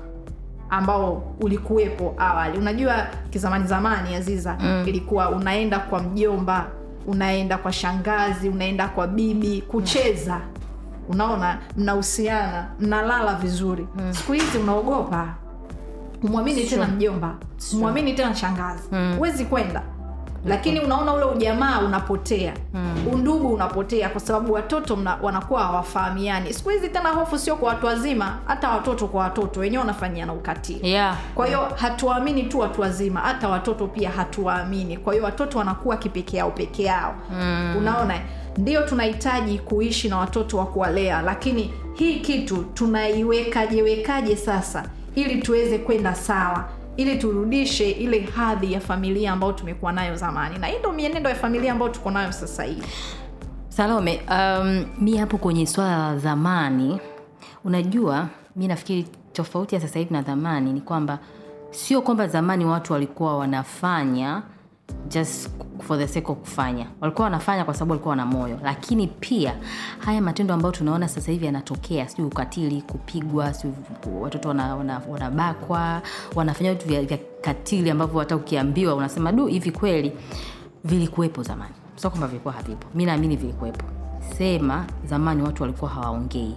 ambao 0.71 1.35
ulikuwepo 1.41 2.15
awali. 2.19 2.59
Unajua 2.59 3.07
kizamani 3.31 3.67
zamani 3.67 4.15
aziza 4.15 4.57
mm. 4.61 4.85
ilikuwa 4.87 5.31
unaenda 5.31 5.79
kwa 5.79 6.03
mjomba 6.03 6.67
unaenda 7.07 7.59
kwa 7.59 7.73
shangazi 7.73 8.49
unaenda 8.49 8.89
kwa 8.89 9.07
bibi 9.07 9.61
kucheza. 9.63 10.41
Unaona 11.09 11.59
mnahusiana 11.77 12.67
mnalala 12.81 13.35
vizuri. 13.35 13.87
Mm. 13.97 14.13
siku 14.15 14.33
hizi 14.33 14.59
unaogopa 14.59 15.35
umwamini 16.23 16.65
tena 16.65 16.87
mjomba. 16.89 17.35
Umwamini 17.75 18.13
tena 18.13 18.35
shangazi 18.35 18.83
huwezi 19.17 19.45
kwenda. 19.45 19.83
Lakini 20.47 20.81
unaona 20.81 21.15
ule 21.15 21.25
ujamaa 21.25 21.81
unapotea. 21.81 22.55
Mm. 22.75 22.95
undugu 23.13 23.49
unapotea 23.49 24.09
kwa 24.09 24.21
sababu 24.21 24.53
watoto 24.53 24.97
mna, 24.97 25.19
wanakuwa 25.23 25.63
hawafahamiani. 25.63 26.53
Siku 26.55 26.69
hizi 26.69 26.89
tena 26.89 27.09
hofu 27.09 27.39
sio 27.39 27.57
kwa 27.57 27.69
watu 27.69 27.87
wazima 27.87 28.39
hata 28.47 28.71
watoto 28.71 29.07
kwa 29.09 29.23
watoto. 29.23 29.61
Wenyewe 29.61 29.81
wanafanyiana 29.81 30.33
ukatili. 30.33 30.91
Yeah. 30.91 31.17
kwa 31.35 31.47
hiyo 31.47 31.69
hatuwaamini 31.77 32.43
tu 32.43 32.59
watu 32.59 32.81
wazima 32.81 33.21
hata 33.21 33.49
watoto 33.49 33.87
pia 33.87 34.11
hatuwaamini. 34.11 34.97
Kwa 34.97 35.13
hiyo 35.13 35.25
watoto 35.25 35.59
wanakuwa 35.59 35.97
kipeke 35.97 36.37
yao 36.37 36.51
peke 36.51 36.83
yao. 36.83 37.15
Mm. 37.33 37.75
unaona? 37.79 38.15
Ndio 38.59 38.83
tunahitaji 38.83 39.59
kuishi 39.59 40.09
na 40.09 40.17
watoto 40.19 40.59
wa 40.59 40.67
kuwalea 40.67 41.23
lakini 41.23 41.73
hii 41.95 42.21
kitu 42.21 42.57
tunaiwekajewekaje 42.57 44.37
sasa 44.37 44.85
ili 45.15 45.43
tuweze 45.43 45.79
kwenda 45.79 46.15
sawa 46.15 46.69
ili 46.97 47.19
turudishe 47.19 47.91
ile 47.91 48.21
hadhi 48.21 48.73
ya 48.73 48.81
familia 48.81 49.33
ambayo 49.33 49.53
tumekuwa 49.53 49.93
nayo 49.93 50.17
zamani. 50.17 50.59
Na 50.59 50.67
hii 50.67 50.79
ndo 50.79 50.93
mienendo 50.93 51.29
ya 51.31 51.35
familia 51.37 51.73
ambayo 51.73 51.91
tuko 51.93 52.11
nayo 52.11 52.33
sasa 52.33 52.65
hivi. 52.65 52.83
Salome 53.69 54.21
um, 54.31 54.85
mi 55.01 55.17
hapo 55.17 55.39
kwenye 55.39 55.67
swala 55.67 55.97
la 55.99 56.19
zamani 56.19 57.01
unajua 57.65 58.29
mi 58.57 58.69
nafikiri 58.69 59.07
tofauti 59.33 59.75
ya 59.75 59.81
sasa 59.81 59.99
hivi 59.99 60.13
na 60.15 60.23
zamani 60.23 60.73
ni 60.73 60.81
kwamba 60.81 61.19
sio 61.71 62.03
kwamba 62.03 62.29
zamani 62.29 62.65
watu 62.65 62.93
walikuwa 62.93 63.39
wanafanya 63.39 64.43
just 65.09 65.51
for 65.81 65.99
the 65.99 66.07
sake 66.09 66.33
of 66.33 66.39
kufanya. 66.39 66.87
Walikuwa 67.01 67.25
wanafanya 67.25 67.65
kwa 67.65 67.75
sababu 67.75 67.91
walikuwa 67.91 68.11
wana 68.11 68.27
moyo. 68.27 68.59
Lakini 68.63 69.07
pia 69.07 69.55
haya 69.99 70.23
matendo 70.23 70.55
ambayo 70.55 70.73
tunaona 70.73 71.09
sasa 71.09 71.33
hivi 71.33 71.47
yanatokea 71.47 72.09
sijui 72.09 72.27
ukatili 72.27 72.83
kupigwa 72.83 73.55
sijui 73.55 73.75
watoto 74.21 74.49
wanabakwa 74.49 74.77
wana, 75.19 75.25
wana 75.69 76.03
wanafanya 76.35 76.75
vitu 76.75 76.89
vya, 76.89 77.03
vya 77.03 77.19
katili 77.41 77.91
ambavyo 77.91 78.19
hata 78.21 78.37
ukiambiwa 78.37 78.95
unasema 78.95 79.33
du 79.33 79.47
hivi 79.47 79.71
kweli 79.71 80.13
vilikuwepo 80.85 81.43
zamani. 81.43 81.75
Sio 81.97 82.11
kwamba 82.11 82.27
vilikuwa 82.29 82.55
havipo. 82.55 82.87
Mi 82.95 83.05
naamini 83.07 83.37
vilikuwepo. 83.37 83.85
Sema 84.39 84.85
zamani 85.05 85.43
watu 85.43 85.63
walikuwa 85.63 85.91
hawaongei. 85.91 86.57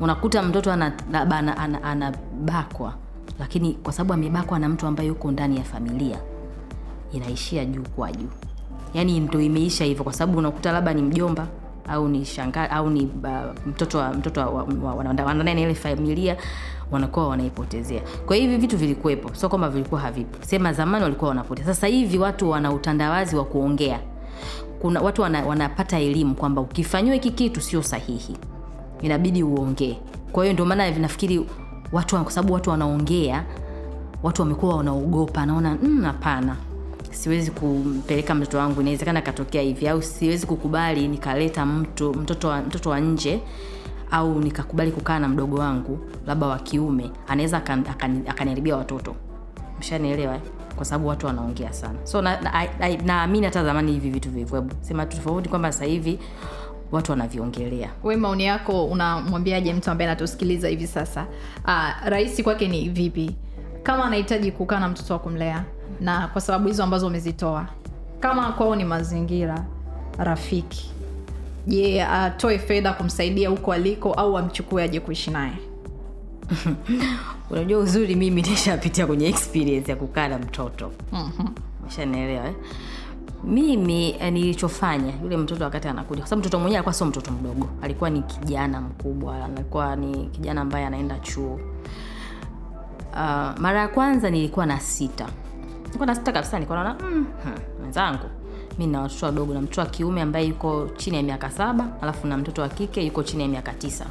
Unakuta 0.00 0.42
mtoto 0.42 0.72
anabakwa 0.72 1.36
ana, 1.38 1.56
ana, 1.56 1.82
ana, 1.82 1.82
anabakwa, 1.82 2.94
lakini 3.38 3.72
kwa 3.74 3.92
sababu 3.92 4.12
amebakwa 4.12 4.58
na 4.58 4.68
mtu 4.68 4.86
ambaye 4.86 5.08
yuko 5.08 5.30
ndani 5.30 5.56
ya 5.56 5.64
familia 5.64 6.18
inaishia 7.12 7.64
juu 7.64 7.82
kwa 7.96 8.12
juu 8.12 8.28
yaani 8.94 9.20
ndo 9.20 9.40
imeisha 9.40 9.84
hivyo 9.84 10.04
kwa 10.04 10.12
sababu 10.12 10.38
unakuta 10.38 10.72
labda 10.72 10.94
ni 10.94 11.02
mjomba 11.02 11.46
au 11.88 12.08
ni 12.08 12.24
shanga 12.24 12.70
au 12.70 12.90
ni 12.90 13.02
uh, 13.04 13.66
mtoto 13.66 13.98
wa 13.98 14.12
mtoto 14.14 14.40
wa, 14.40 14.66
ya 15.50 15.60
ile 15.60 15.74
familia 15.74 16.36
wanakuwa 16.90 17.28
wanaipotezea 17.28 18.00
kwa 18.26 18.36
hivi 18.36 18.56
vitu 18.56 18.76
vilikuwepo 18.76 19.34
sio 19.34 19.48
kwamba 19.48 19.68
vilikuwa 19.68 20.00
havipo 20.00 20.44
sema 20.44 20.72
zamani 20.72 21.02
walikuwa 21.04 21.28
wanapotea 21.28 21.64
sasa 21.64 21.86
hivi 21.86 22.18
watu 22.18 22.50
wana 22.50 22.72
utandawazi 22.72 23.36
wa 23.36 23.44
kuongea 23.44 24.00
kuna 24.80 25.00
watu 25.00 25.22
wana, 25.22 25.46
wanapata 25.46 25.98
elimu 25.98 26.34
kwamba 26.34 26.60
ukifanyiwa 26.60 27.14
hiki 27.14 27.30
kitu 27.30 27.60
sio 27.60 27.82
sahihi 27.82 28.36
inabidi 29.02 29.42
uongee 29.42 29.96
kwa 30.32 30.44
hiyo 30.44 30.52
ndio 30.52 30.64
maana 30.64 30.90
nafikiri 30.90 31.46
watu 31.92 32.16
kwa 32.22 32.32
sababu 32.32 32.52
watu 32.54 32.70
wanaongea 32.70 33.44
watu 34.22 34.42
wamekuwa 34.42 34.76
wanaogopa 34.76 35.46
naona 35.46 35.76
"Mm, 35.82 36.02
hapana 36.04 36.56
siwezi 37.10 37.50
kumpeleka 37.50 38.34
mtoto 38.34 38.58
wangu 38.58 38.80
inawezekana 38.80 39.18
akatokea 39.18 39.62
hivi 39.62 39.88
au 39.88 40.02
siwezi 40.02 40.46
kukubali 40.46 41.08
nikaleta 41.08 41.66
mtu 41.66 42.14
mtoto 42.14 42.48
wa, 42.48 42.60
mtoto 42.62 42.90
wa 42.90 43.00
nje 43.00 43.40
au 44.10 44.40
nikakubali 44.40 44.90
kukaa 44.92 45.18
na 45.18 45.28
mdogo 45.28 45.56
wangu 45.56 45.98
labda 46.26 46.46
wa 46.46 46.58
kiume 46.58 47.10
anaweza 47.28 47.58
akan- 47.58 47.82
akan- 47.84 48.30
akaniharibia 48.30 48.76
watoto. 48.76 49.16
Mshanielewa 49.80 50.34
eh? 50.34 50.40
kwa 50.76 50.84
sababu 50.84 51.08
watu 51.08 51.26
wanaongea 51.26 51.72
sana. 51.72 51.98
So 52.04 52.22
naamini 52.22 53.02
na, 53.06 53.26
na, 53.40 53.46
hata 53.46 53.64
zamani 53.64 53.92
hivi 53.92 54.10
vitu 54.10 54.30
vilikuwepo. 54.30 54.76
Sema 54.80 55.06
tofauti 55.06 55.48
kwamba 55.48 55.72
sasa 55.72 55.84
hivi 55.84 56.18
watu 56.92 57.10
wanaviongelea. 57.12 57.90
We 58.04 58.16
maoni 58.16 58.44
yako 58.44 58.84
unamwambiaje 58.86 59.72
mtu 59.74 59.90
ambaye 59.90 60.10
anatusikiliza 60.10 60.68
hivi 60.68 60.86
sasa? 60.86 61.26
Uh, 61.64 62.08
rahisi 62.08 62.42
kwake 62.42 62.68
ni 62.68 62.88
vipi? 62.88 63.36
Kama 63.82 64.04
anahitaji 64.04 64.52
kukaa 64.52 64.80
na 64.80 64.88
mtoto 64.88 65.12
wa 65.12 65.18
kumlea 65.18 65.64
na 66.00 66.28
kwa 66.28 66.40
sababu 66.40 66.68
hizo 66.68 66.84
ambazo 66.84 67.06
umezitoa. 67.06 67.66
Kama 68.20 68.52
kwao 68.52 68.76
ni 68.76 68.84
mazingira 68.84 69.64
rafiki. 70.18 70.90
Je 71.66 72.02
atoe 72.04 72.58
fedha 72.58 72.92
kumsaidia 72.92 73.48
huko 73.48 73.72
aliko 73.72 74.12
au 74.12 74.38
amchukue 74.38 74.82
aje 74.82 75.00
kuishi 75.00 75.30
naye? 75.30 75.52
Unajua 77.50 77.78
uzuri 77.80 78.14
mimi 78.14 78.42
nishapitia 78.42 79.06
kwenye 79.06 79.28
experience 79.28 79.90
ya 79.90 79.96
kukaa 79.96 80.28
na 80.28 80.38
mtoto. 80.38 80.92
Shanaelewa 81.88 82.46
eh? 82.46 82.54
mimi 83.44 84.10
eh, 84.20 84.32
nilichofanya 84.32 85.12
yule 85.22 85.36
mtoto 85.36 85.64
wakati 85.64 85.88
anakuja 85.88 86.20
kwa 86.20 86.28
sababu 86.28 86.40
mtoto 86.40 86.58
mwenyewe 86.58 86.76
alikuwa 86.78 86.94
sio 86.94 87.06
mtoto 87.06 87.30
mdogo. 87.32 87.68
Alikuwa 87.82 88.10
ni 88.10 88.22
kijana 88.22 88.80
mkubwa 88.80 89.44
alikuwa 89.44 89.96
ni 89.96 90.26
kijana 90.26 90.60
ambaye 90.60 90.86
anaenda 90.86 91.18
chuo. 91.18 91.60
Uh, 93.12 93.58
mara 93.58 93.80
ya 93.80 93.88
kwanza 93.88 94.30
nilikuwa 94.30 94.66
na 94.66 94.80
sita 94.80 95.26
nilikuwa 95.90 96.06
na 96.06 96.14
sita 96.14 96.32
kabisa 96.32 96.56
nilikuwa 96.58 96.84
naona 96.84 96.96
mm, 97.04 97.26
hmm, 97.44 97.52
mwenzangu. 97.80 98.24
Mi 98.78 98.86
na 98.86 99.00
watoto 99.00 99.26
wadogo 99.26 99.54
na 99.54 99.60
mtoto 99.60 99.80
wa 99.80 99.86
kiume 99.86 100.22
ambaye 100.22 100.46
yuko 100.46 100.88
chini 100.96 101.16
ya 101.16 101.22
miaka 101.22 101.50
saba 101.50 101.86
alafu 102.02 102.26
na 102.26 102.36
mtoto 102.36 102.62
wa 102.62 102.68
kike 102.68 103.02
yuko 103.02 103.22
chini 103.22 103.42
ya 103.42 103.48
miaka 103.48 103.72
tisa. 103.72 104.06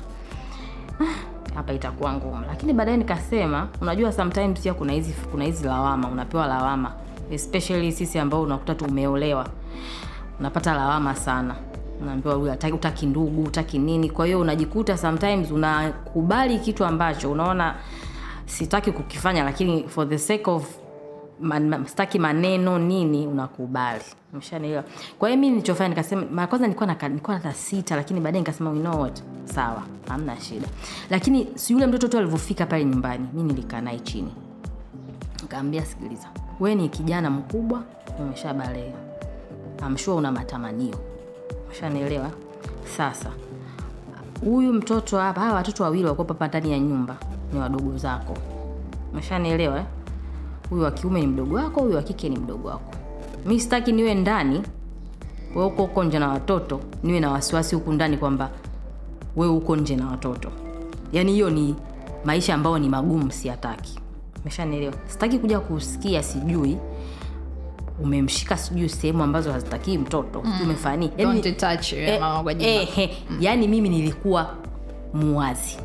Hapa 1.56 1.74
itakuwa 1.74 2.14
ngumu. 2.14 2.44
Lakini 2.48 2.74
baadaye 2.74 2.98
nikasema 2.98 3.68
unajua 3.82 4.12
sometimes 4.12 4.60
pia 4.60 4.74
kuna 4.74 4.94
hizi 4.94 5.14
kuna 5.32 5.46
hizi 5.46 5.66
lawama 5.66 6.08
unapewa 6.10 6.48
lawama. 6.48 6.92
Especially 7.32 7.92
sisi 7.92 8.20
ambao 8.20 8.42
unakuta 8.42 8.76
tumeolewa 8.76 9.48
unapata 10.40 10.74
lawama 10.74 11.16
sana. 11.16 11.56
Unaambiwa 12.02 12.38
utaki 12.74 13.06
ndugu 13.06 13.44
utaki 13.44 13.80
nini. 13.80 14.10
Kwa 14.10 14.26
hiyo 14.26 14.40
unajikuta 14.40 14.98
sometimes 14.98 15.52
unakubali 15.52 16.60
kitu 16.60 16.86
ambacho 16.86 17.32
unaona 17.32 17.76
sitaki 18.46 18.92
kukifanya 18.92 19.44
lakini 19.44 19.88
for 19.88 20.10
the 20.10 20.18
sake 20.18 20.50
of 20.52 20.76
man, 21.42 21.86
staki 21.86 22.20
maneno 22.20 22.80
nini 22.80 23.28
unakubali. 23.28 24.04
Mshanielewa 24.34 24.84
kwa 25.20 25.30
hiyo 25.30 25.42
mi 25.42 25.50
nilichofanya 25.50 25.90
nikasema 25.90 26.26
mara 26.32 26.48
kwanza 26.48 26.68
nilikuwa 26.68 26.88
na 26.96 27.08
nilikuwa 27.10 27.40
na 27.40 27.54
sita 27.54 27.96
lakini 27.96 28.20
baadaye 28.20 28.42
nikasema 28.42 28.70
you 28.70 28.80
know 28.82 29.02
what? 29.02 29.24
Sawa 29.46 29.84
hamna 30.08 30.40
shida. 30.42 30.68
Lakini 31.10 31.48
si 31.56 31.74
yule 31.74 31.86
mtoto 31.88 32.08
tu 32.08 32.18
alivyofika 32.18 32.66
pale 32.66 32.86
nyumbani 32.86 33.28
mi 33.34 33.44
nilikaa 33.44 33.82
naye 33.82 34.00
chini. 34.00 34.32
Nikaambia 35.42 35.86
sikiliza 35.86 36.28
we 36.60 36.76
ni 36.76 36.90
kijana 36.90 37.30
mkubwa 37.30 37.84
umeshabalea. 38.20 38.94
Amshua 39.82 40.16
una 40.16 40.32
matamanio. 40.32 40.96
Ushanielewa 41.72 42.32
sasa 42.98 43.32
huyu 44.46 44.74
mtoto 44.74 45.18
hapa 45.20 45.42
hawa 45.42 45.54
watoto 45.54 45.84
wawili 45.84 46.06
wako 46.06 46.36
ndani 46.48 46.72
ya 46.72 46.80
nyumba 46.80 47.18
ni 47.54 47.60
wadogo 47.60 47.98
zako. 47.98 48.38
Umeshanielewa 49.12 49.78
eh? 49.80 49.86
Huyu 50.70 50.84
wa 50.84 50.92
kiume 50.92 51.22
ni 51.22 51.28
mdogo 51.28 51.56
wako 51.56 51.82
huyu 51.82 51.96
wa 51.96 52.02
kike 52.02 52.30
ni 52.30 52.38
mdogo 52.40 52.68
wako. 52.68 52.92
Mi 53.46 53.60
sitaki 53.60 53.92
niwe 53.92 54.14
ndani 54.16 54.62
we 55.56 55.66
uko 55.66 55.82
huko 55.82 56.04
nje 56.04 56.20
na 56.20 56.28
watoto 56.28 56.80
niwe 57.04 57.20
na 57.20 57.32
wasiwasi 57.32 57.76
huku 57.76 57.94
ndani 57.94 58.18
kwamba 58.18 58.50
we 59.36 59.48
uko 59.48 59.76
nje 59.76 59.96
na 59.96 60.08
watoto. 60.08 60.52
Yaani 61.14 61.32
hiyo 61.32 61.50
ni 61.50 61.76
maisha 62.26 62.54
ambayo 62.56 62.80
ni 62.80 62.90
magumu 62.90 63.32
siyataki. 63.32 64.00
Umeshanielewa? 64.42 64.94
Sitaki 65.08 65.40
kuja 65.40 65.60
kusikia 65.60 66.24
sijui 66.24 66.78
umemshika 68.04 68.58
sijui 68.58 68.90
sehemu 68.90 69.24
ambazo 69.24 69.52
hazitakii 69.52 69.98
mtoto. 69.98 70.42
Mm. 70.46 70.54
umefani 70.64 71.12
yani, 71.18 71.42
eh, 72.60 73.00
eh, 73.00 73.10
mm. 73.30 73.38
yani 73.40 73.68
mimi 73.68 73.90
nilikuwa 73.90 74.56
muwazi. 75.14 75.78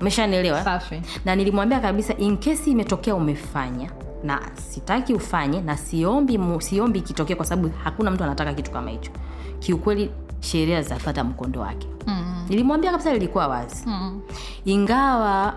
Umeshanielewa? 0.00 0.80
Na 1.24 1.36
nilimwambia 1.36 1.80
kabisa 1.80 2.16
in 2.16 2.38
imetokea 2.66 3.14
umefanya 3.14 3.90
na 4.24 4.40
sitaki 4.54 5.14
ufanye 5.14 5.60
na 5.60 5.76
siombi 5.76 6.38
siombi 6.58 7.00
kitokee, 7.00 7.34
kwa 7.34 7.46
sababu 7.46 7.70
hakuna 7.84 8.10
mtu 8.10 8.24
anataka 8.24 8.54
kitu 8.54 8.70
kama 8.70 8.90
hicho 8.90 9.10
kiukweli 9.58 10.10
sheria 10.40 10.82
zitafata 10.82 11.24
mkondo 11.24 11.60
wake 11.60 11.88
mm. 12.06 12.46
nilimwambia 12.48 12.90
kabisa 12.90 13.12
lilikuwa 13.12 13.48
wazi 13.48 13.84
mm. 13.86 14.20
ingawa 14.64 15.54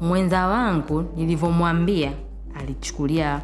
uh, 0.00 0.06
mwenza 0.08 0.46
wangu 0.46 1.04
nilivyomwambia 1.16 2.12
alichukulia 2.60 3.40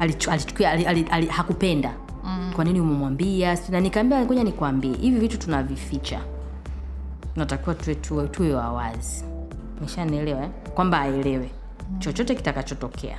alichu- 0.00 0.30
alichukulia 0.30 0.70
al, 0.70 0.86
al, 0.86 1.04
al, 1.10 1.26
hakupenda 1.28 1.94
mm. 2.24 2.52
kwa 2.56 2.64
nini 2.64 2.80
umemwambia 2.80 3.58
na 3.68 3.80
nikaambia 3.80 4.24
ngoja 4.24 4.44
nikwambie 4.44 4.96
hivi 4.96 5.18
vitu 5.18 5.38
tunavificha 5.38 6.20
natakiwa 7.36 7.74
tuwe, 7.74 7.94
tuwe, 7.94 8.28
tuwe 8.28 8.54
wawazi 8.54 9.24
meshanielewa 9.80 10.42
eh? 10.42 10.50
kwamba 10.74 11.00
aelewe 11.00 11.50
chochote 11.98 12.34
kitakachotokea 12.34 13.18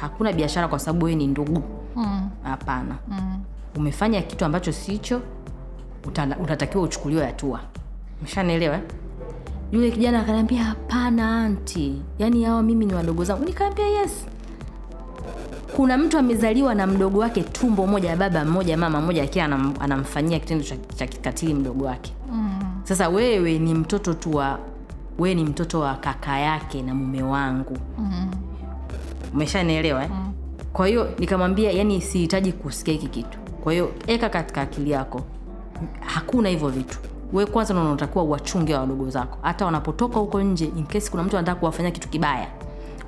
hakuna 0.00 0.32
biashara 0.32 0.68
kwa 0.68 0.78
sababu 0.78 1.04
wewe 1.04 1.16
ni 1.16 1.26
ndugu. 1.26 1.62
Hapana. 2.42 2.94
Mm. 3.08 3.38
umefanya 3.76 4.22
kitu 4.22 4.44
ambacho 4.44 4.72
sicho 4.72 5.20
utatakiwa 6.42 6.84
uchukuliwe 6.84 7.26
hatua. 7.26 7.60
Meshanielewa 8.22 8.74
eh? 8.74 8.82
yule 9.72 9.90
kijana 9.90 10.20
akaniambia 10.20 10.64
hapana 10.64 11.44
anti 11.44 12.02
yaani 12.18 12.44
hawa 12.44 12.62
mimi 12.62 12.86
ni 12.86 12.94
wadogo 12.94 13.24
zangu. 13.24 13.44
Nikaambia 13.44 13.86
yes. 13.86 14.26
Kuna 15.76 15.96
mtu 15.98 16.18
amezaliwa 16.18 16.74
na 16.74 16.86
mdogo 16.86 17.18
wake 17.18 17.42
tumbo 17.42 17.86
moja 17.86 18.16
baba 18.16 18.44
mmoja 18.44 18.76
mama 18.76 19.00
mmoja 19.00 19.22
akiwa 19.22 19.44
anam, 19.44 19.74
anamfanyia 19.80 20.38
kitendo 20.38 20.64
cha, 20.64 20.76
cha 20.96 21.06
kikatili 21.06 21.54
mdogo 21.54 21.84
wake. 21.84 22.12
Mm. 22.32 22.60
sasa 22.84 23.08
wewe 23.08 23.58
ni 23.58 23.74
mtoto 23.74 24.14
tu 24.14 24.34
wa 24.36 24.58
wewe 25.18 25.34
ni 25.34 25.44
mtoto 25.44 25.80
wa 25.80 25.94
kaka 25.94 26.38
yake 26.38 26.82
na 26.82 26.94
mume 26.94 27.22
wangu. 27.22 27.78
Mm. 27.98 28.30
Umeshanielewa 29.34 30.02
eh? 30.04 30.10
mm. 30.10 30.32
kwa 30.72 30.86
hiyo 30.86 31.10
nikamwambia 31.18 31.70
yani 31.72 32.00
sihitaji 32.00 32.52
kusikia 32.52 32.94
hiki 32.94 33.08
kitu. 33.08 33.38
Kwa 33.38 33.72
hiyo 33.72 33.92
eka 34.06 34.28
katika 34.28 34.60
akili 34.62 34.90
yako 34.90 35.20
hakuna 36.00 36.48
hivyo 36.48 36.68
vitu. 36.68 36.98
We 37.32 37.46
kwanza 37.46 37.74
unatakiwa 37.74 38.24
wachunge 38.24 38.74
wa 38.74 38.80
wadogo 38.80 39.10
zako. 39.10 39.38
Hata 39.42 39.64
wanapotoka 39.64 40.18
huko 40.20 40.42
nje 40.42 40.64
in 40.76 40.86
case 40.86 41.10
kuna 41.10 41.22
mtu 41.22 41.36
anataka 41.36 41.58
kuwafanyia 41.60 41.90
kitu 41.90 42.08
kibaya 42.08 42.48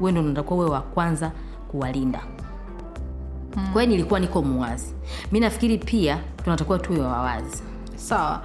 we 0.00 0.12
ndo 0.12 0.20
unatakiwa 0.20 0.56
uwe 0.56 0.66
wa 0.70 0.80
kwanza 0.80 1.32
kuwalinda. 1.70 2.20
Mm. 3.56 3.68
kwa 3.72 3.82
hiyo 3.82 3.90
nilikuwa 3.96 4.20
niko 4.20 4.42
muwazi. 4.42 4.94
Mi 5.32 5.40
nafikiri 5.40 5.78
pia 5.78 6.18
tunatakiwa 6.44 6.78
tuwe 6.78 7.00
wawazi. 7.00 7.62
Sawa 7.96 8.42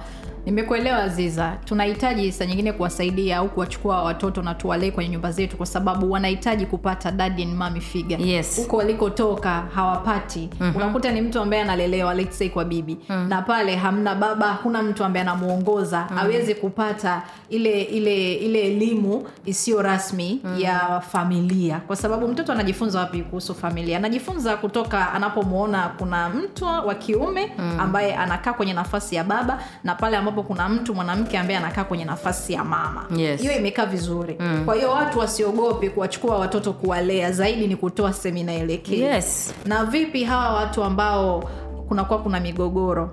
nimekuelewa 0.52 1.08
ziza 1.08 1.56
tunahitaji 1.64 2.32
saa 2.32 2.44
nyingine 2.46 2.72
kuwasaidia 2.72 3.36
au 3.36 3.48
kuwachukua 3.48 4.02
watoto 4.02 4.42
na 4.42 4.54
tuwalee 4.54 4.90
kwenye 4.90 5.10
nyumba 5.10 5.32
zetu 5.32 5.56
kwa 5.56 5.66
sababu 5.66 6.10
wanahitaji 6.12 6.66
kupata 6.66 7.10
dad 7.10 7.40
and 7.40 7.54
mommy 7.54 7.80
figure 7.80 8.24
Yes. 8.24 8.56
huko 8.56 8.76
walikotoka 8.76 9.50
hawapati 9.74 10.48
mm-hmm. 10.60 10.76
unakuta 10.76 11.12
ni 11.12 11.20
mtu 11.20 11.40
ambaye 11.40 11.62
analelewa 11.62 12.14
let's 12.14 12.38
say 12.38 12.48
kwa 12.48 12.64
bibi 12.64 12.98
mm. 13.08 13.26
na 13.28 13.42
pale 13.42 13.76
hamna 13.76 14.14
baba 14.14 14.48
hakuna 14.48 14.82
mtu 14.82 15.04
ambaye 15.04 15.22
anamuongoza 15.22 16.06
mm. 16.10 16.18
aweze 16.18 16.54
kupata 16.54 17.22
ile 17.50 17.82
ile 17.82 18.34
ile 18.34 18.60
elimu 18.66 19.26
isiyo 19.46 19.82
rasmi 19.82 20.40
mm. 20.44 20.60
ya 20.60 21.00
familia 21.00 21.80
kwa 21.86 21.96
sababu 21.96 22.28
mtoto 22.28 22.52
anajifunza 22.52 23.00
wapi 23.00 23.22
kuhusu 23.22 23.54
familia 23.54 23.96
anajifunza 23.96 24.56
kutoka 24.56 25.12
anapomwona 25.12 25.90
kuna 25.98 26.28
mtu 26.28 26.64
wa 26.64 26.94
kiume 26.94 27.52
mm. 27.58 27.80
ambaye 27.80 28.14
anakaa 28.16 28.52
kwenye 28.52 28.72
nafasi 28.72 29.14
ya 29.16 29.24
baba 29.24 29.62
na 29.84 29.94
pale 29.94 30.16
ambapo 30.16 30.37
ambapo 30.38 30.54
kuna 30.54 30.68
mtu 30.68 30.94
mwanamke 30.94 31.38
ambaye 31.38 31.58
anakaa 31.58 31.84
kwenye 31.84 32.04
nafasi 32.04 32.52
ya 32.52 32.64
mama. 32.64 33.04
Yes. 33.16 33.40
hiyo 33.40 33.52
imekaa 33.56 33.86
vizuri. 33.86 34.36
Mm. 34.40 34.62
kwa 34.64 34.74
hiyo 34.74 34.90
watu 34.90 35.18
wasiogope 35.18 35.90
kuwachukua 35.90 36.38
watoto 36.38 36.72
kuwalea 36.72 37.32
zaidi 37.32 37.66
ni 37.66 37.76
kutoa 37.76 38.12
semina 38.12 38.52
elekezi. 38.54 39.00
Yes. 39.02 39.54
Na 39.66 39.84
vipi 39.84 40.24
hawa 40.24 40.54
watu 40.54 40.84
ambao 40.84 41.50
kunakuwa 41.88 42.18
kuna 42.18 42.40
migogoro? 42.40 43.10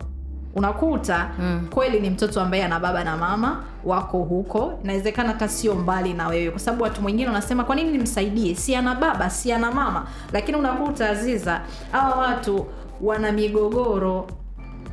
Unakuta 0.55 1.29
mm. 1.39 1.67
kweli 1.73 1.99
ni 1.99 2.09
mtoto 2.09 2.41
ambaye 2.41 2.63
ana 2.63 2.79
baba 2.79 3.03
na 3.03 3.17
mama 3.17 3.63
wako 3.83 4.17
huko. 4.17 4.79
Inawezekana 4.83 5.29
hata 5.29 5.47
sio 5.47 5.75
mbali 5.75 6.13
na 6.13 6.27
wewe 6.27 6.51
kwa 6.51 6.59
sababu 6.59 6.83
watu 6.83 7.05
wengine 7.05 7.27
wanasema 7.27 7.63
kwa 7.63 7.75
nini 7.75 7.91
nimsaidie? 7.91 8.55
Si 8.55 8.75
ana 8.75 8.95
baba 8.95 9.29
si 9.29 9.51
ana 9.51 9.71
mama. 9.71 10.07
Lakini 10.33 10.57
unakuta 10.57 11.09
aziza 11.09 11.61
hawa 11.91 12.15
watu 12.15 12.65
wana 13.01 13.31
migogoro 13.31 14.27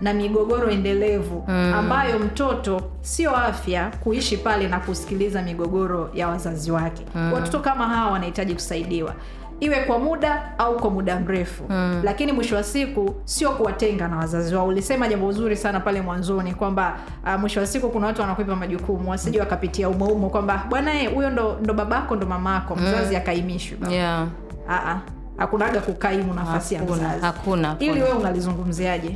na 0.03 0.15
migogoro 0.15 0.71
endelevu 0.71 1.45
mm. 1.49 1.75
ambayo 1.75 2.19
mtoto 2.19 2.81
sio 3.01 3.37
afya 3.37 3.91
kuishi 4.01 4.37
pale 4.37 4.69
na 4.69 4.81
kusikiliza 4.81 5.43
migogoro 5.43 6.11
ya 6.15 6.29
wazazi 6.29 6.71
wake. 6.71 7.03
Mm. 7.15 7.33
watoto 7.33 7.59
kama 7.61 7.87
hawa 7.89 8.11
wanahitaji 8.13 8.55
kusaidiwa 8.55 9.15
iwe 9.61 9.77
kwa 9.81 9.99
muda 9.99 10.59
au 10.59 10.77
kwa 10.77 10.91
muda 10.91 11.21
mrefu. 11.21 11.65
Mm. 11.69 12.01
lakini 12.05 12.33
mwisho 12.33 12.57
wa 12.57 12.63
siku 12.65 13.15
sio 13.25 13.51
kuwatenga 13.51 14.09
na 14.09 14.17
wazazi 14.17 14.55
wao. 14.55 14.67
Ulisema 14.67 15.09
jambo 15.09 15.33
zuri 15.33 15.57
sana 15.57 15.81
pale 15.81 16.01
mwanzoni 16.01 16.55
kwamba 16.55 16.97
uh, 17.25 17.41
mwisho 17.41 17.61
wa 17.61 17.67
siku 17.67 17.89
kuna 17.91 18.07
watu 18.07 18.21
wanakwepa 18.21 18.57
majukumu 18.57 19.11
wasije 19.11 19.41
wakapitia 19.41 19.89
umoumo 19.89 20.31
kwamba 20.31 20.65
bwana 20.69 20.93
huyo 21.15 21.31
ndo, 21.31 21.57
ndo 21.63 21.75
babako 21.75 22.17
ndo 22.17 22.27
mamako. 22.27 22.77
Mzazi 22.77 23.17
akaimishwi 23.17 23.79
yeah. 23.91 24.27
Aa, 24.69 24.99
hakunaga 25.37 25.81
kukaimu 25.81 26.35
nafasi 26.35 26.75
ya 26.75 26.81
Hakuna, 26.81 26.97
mzazi. 27.09 27.25
hakuna, 27.25 27.77
ili 27.79 28.03
wewe 28.03 28.13
unalizungumziaje 28.17 29.15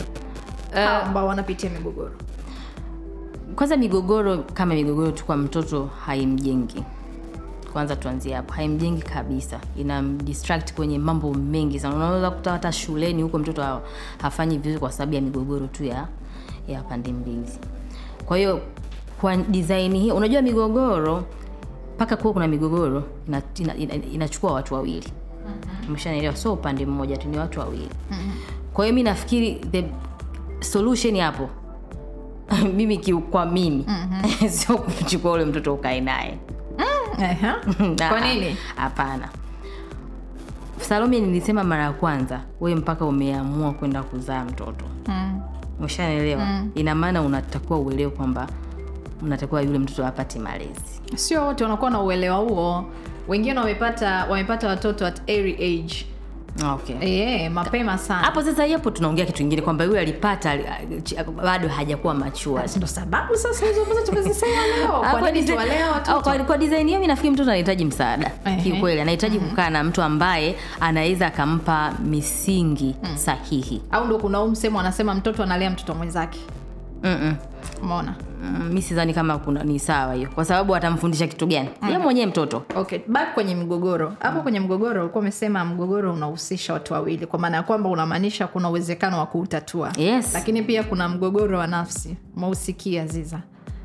Hawa 0.85 1.02
ambao 1.02 1.26
wanapitia 1.26 1.71
migogoro. 1.71 2.12
Kwanza 3.56 3.76
migogoro 3.76 4.38
kama 4.38 4.75
migogoro 4.75 5.11
tu 5.12 5.25
kwa 5.25 5.37
mtoto 5.37 5.87
haimjengi. 6.06 6.85
Kwanza 7.73 7.97
tuanzie 7.97 8.35
hapo. 8.35 8.52
Haimjengi 8.54 9.02
kabisa. 9.02 9.61
Inamdistract 9.78 10.75
kwenye 10.75 10.99
mambo 10.99 11.35
mengi 11.35 11.80
sana. 11.80 11.95
Unaweza 11.97 12.30
kuta 12.30 12.52
hata 12.52 12.73
shuleni 12.73 13.23
huko 13.23 13.38
mtoto 13.38 13.62
ha, 13.62 13.80
hafanyi 14.23 14.59
vizuri 14.59 14.80
kwa 14.80 14.92
sababu 14.92 15.14
ya 15.14 15.21
migogoro 15.21 15.66
tu 15.66 15.85
ya 15.85 16.09
ya 16.68 16.83
pande 16.83 17.12
mbili. 17.12 17.49
Kwa 18.26 18.37
hiyo 18.37 18.61
kwa 19.21 19.37
design 19.37 19.97
hii 19.97 20.11
unajua 20.11 20.42
migogoro 20.42 21.25
mpaka 21.95 22.16
kuwa 22.16 22.33
kuna 22.33 22.49
migogoro 22.49 23.02
inachukua 23.28 23.75
ina, 23.75 23.95
ina, 23.95 24.04
ina 24.06 24.28
watu 24.42 24.75
wawili. 24.75 25.12
Mshanaelewa 25.88 26.37
sio 26.37 26.52
upande 26.52 26.87
mmoja 26.87 27.16
tu 27.16 27.28
ni 27.28 27.38
watu 27.38 27.61
wawili. 27.61 27.88
Kwa 28.73 28.85
hiyo 28.85 28.95
mi 28.95 29.02
nafikiri 29.02 29.54
the 29.54 29.85
solution 30.61 31.17
hapo. 31.21 31.51
Mimi 32.77 32.99
ki- 32.99 33.13
kwa 33.15 33.47
mimi. 33.47 33.85
Mm-hmm. 33.89 34.49
sio 34.57 34.79
kumchukua 34.79 35.33
ule 35.33 35.45
mtoto 35.45 35.75
ukae 35.75 36.01
naye. 36.01 36.39
Ehe. 37.19 37.53
kwa 38.09 38.21
nini? 38.21 38.57
Hapana. 38.77 39.29
Salome 40.81 41.21
nilisema 41.21 41.65
mara 41.65 41.83
ya 41.83 41.93
kwanza 41.93 42.41
we 42.61 42.75
mpaka 42.75 43.05
umeamua 43.05 43.73
kwenda 43.73 44.03
kuzaa 44.03 44.45
mtoto. 44.45 44.85
Mm. 45.09 45.41
ushanaelewa 45.85 46.45
mm. 46.45 46.71
ina 46.75 46.95
maana 46.95 47.23
unatakiwa 47.23 47.79
uelewe 47.79 48.11
kwamba 48.11 48.47
unatakiwa 49.23 49.63
yule 49.63 49.79
mtoto 49.79 50.07
apate 50.07 50.39
malezi. 50.39 51.01
Sio 51.15 51.45
wote 51.47 51.65
wanakuwa 51.65 51.91
na 51.91 52.01
uelewa 52.01 52.37
huo. 52.37 52.85
Wengine 53.29 53.59
wamepata 53.59 54.25
wamepata 54.31 54.69
watoto 54.69 55.07
at 55.07 55.21
early 55.27 55.53
age 55.55 56.07
okay. 56.65 56.97
E, 57.01 57.49
mapema 57.49 57.99
sana. 57.99 58.21
Hapo 58.21 58.43
sasa 58.43 58.67
hapo 58.69 58.91
tunaongea 58.91 59.27
kitu 59.27 59.39
kingine 59.39 59.63
kwamba 59.63 59.85
yule 59.85 60.01
alipata 60.01 60.59
bado 61.45 61.69
hajakuwa 61.69 62.15
machua 62.15 62.63
ndo 62.77 62.87
sababu 62.87 63.37
sasa 63.37 63.67
hizo 63.67 63.83
ambazo 63.83 64.03
tumezisema 64.07 64.67
leo. 64.67 65.05
Kwa 65.21 65.31
nini 65.31 65.47
tuwalea 65.47 65.91
watoto? 65.91 66.21
kwa, 66.21 66.39
kwa 66.39 66.59
design 66.59 66.87
hiyo 66.89 67.07
nafikiri 67.07 67.31
mtoto 67.35 67.51
anahitaji 67.51 67.85
msaada 67.85 68.31
kiukweli. 68.63 69.01
Anahitaji 69.01 69.39
kukaa 69.39 69.71
na 69.71 69.85
mtu 69.85 70.03
ambaye 70.03 70.57
anaweza 70.81 71.27
akampa 71.27 71.93
misingi 72.05 72.95
sahihi. 73.15 73.83
Au 73.91 74.05
ndo 74.07 74.19
kuna 74.19 74.39
huu 74.39 74.49
msemo 74.49 74.81
anasema 74.81 75.15
mtoto 75.15 75.43
analea 75.43 75.71
mtoto 75.71 75.95
mwenzake? 75.95 76.39
Umeona 77.83 78.15
Mm, 78.47 78.71
mi 78.73 78.83
sidhani 78.83 79.15
kama 79.15 79.38
kuna 79.38 79.65
ni 79.65 79.79
sawa 79.79 80.15
hiyo. 80.15 80.29
Kwa 80.35 80.45
sababu 80.45 80.75
atamfundisha 80.76 81.26
kitu 81.26 81.47
gani? 81.47 81.69
Ye 81.91 81.99
mwenyewe 81.99 82.26
mtoto. 82.26 82.62
Okay 82.75 82.99
back 83.09 83.35
kwenye 83.35 83.55
mgogoro. 83.55 84.12
Hapo 84.19 84.41
kwenye 84.41 84.61
mgogoro 84.61 85.00
ulikuwa 85.00 85.21
umesema 85.23 85.65
mgogoro 85.65 86.13
unahusisha 86.13 86.73
watu 86.73 86.93
wawili. 86.93 87.26
Kwa 87.26 87.39
maana 87.39 87.56
ya 87.56 87.63
kwamba 87.63 87.89
unamaanisha 87.89 88.47
kuna 88.47 88.71
uwezekano 88.71 89.19
wa 89.19 89.26
kuutatua. 89.26 89.93
Yes. 89.97 90.30
Lakini 90.35 90.63
pia 90.63 90.82
kuna 90.85 91.09
mgogoro 91.09 91.59
wa 91.59 91.67
nafsi. 91.67 92.17
Mausikia 92.37 93.06
ziza. 93.06 93.39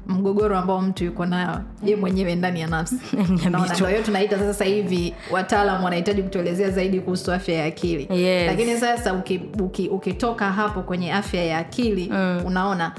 Mgogoro 0.08 0.58
ambao 0.58 0.82
mtu 0.82 1.04
yuko 1.06 1.26
nayo 1.26 1.62
ye 1.84 1.96
mwenyewe 1.96 2.36
ndani 2.36 2.62
ya 2.62 2.68
nafsi. 2.68 2.96
Ndio 3.76 3.88
hiyo 3.88 4.02
tunaita 4.04 4.40
sasa 4.40 4.66
hivi 4.66 5.14
wataalam 5.32 5.84
wanahitaji 5.84 6.24
kutuelezea 6.24 6.70
zaidi 6.70 7.00
kuhusu 7.00 7.32
afya 7.34 7.56
ya 7.56 7.66
akili. 7.66 8.08
Yes. 8.22 8.48
lakini 8.48 8.78
sasa 8.78 9.14
ukitoka 9.14 9.64
uki, 9.64 9.88
uki 9.90 10.16
hapo 10.56 10.82
kwenye 10.82 11.14
afya 11.14 11.44
ya 11.46 11.58
akili 11.58 12.10
mm. 12.12 12.42
unaona 12.46 12.92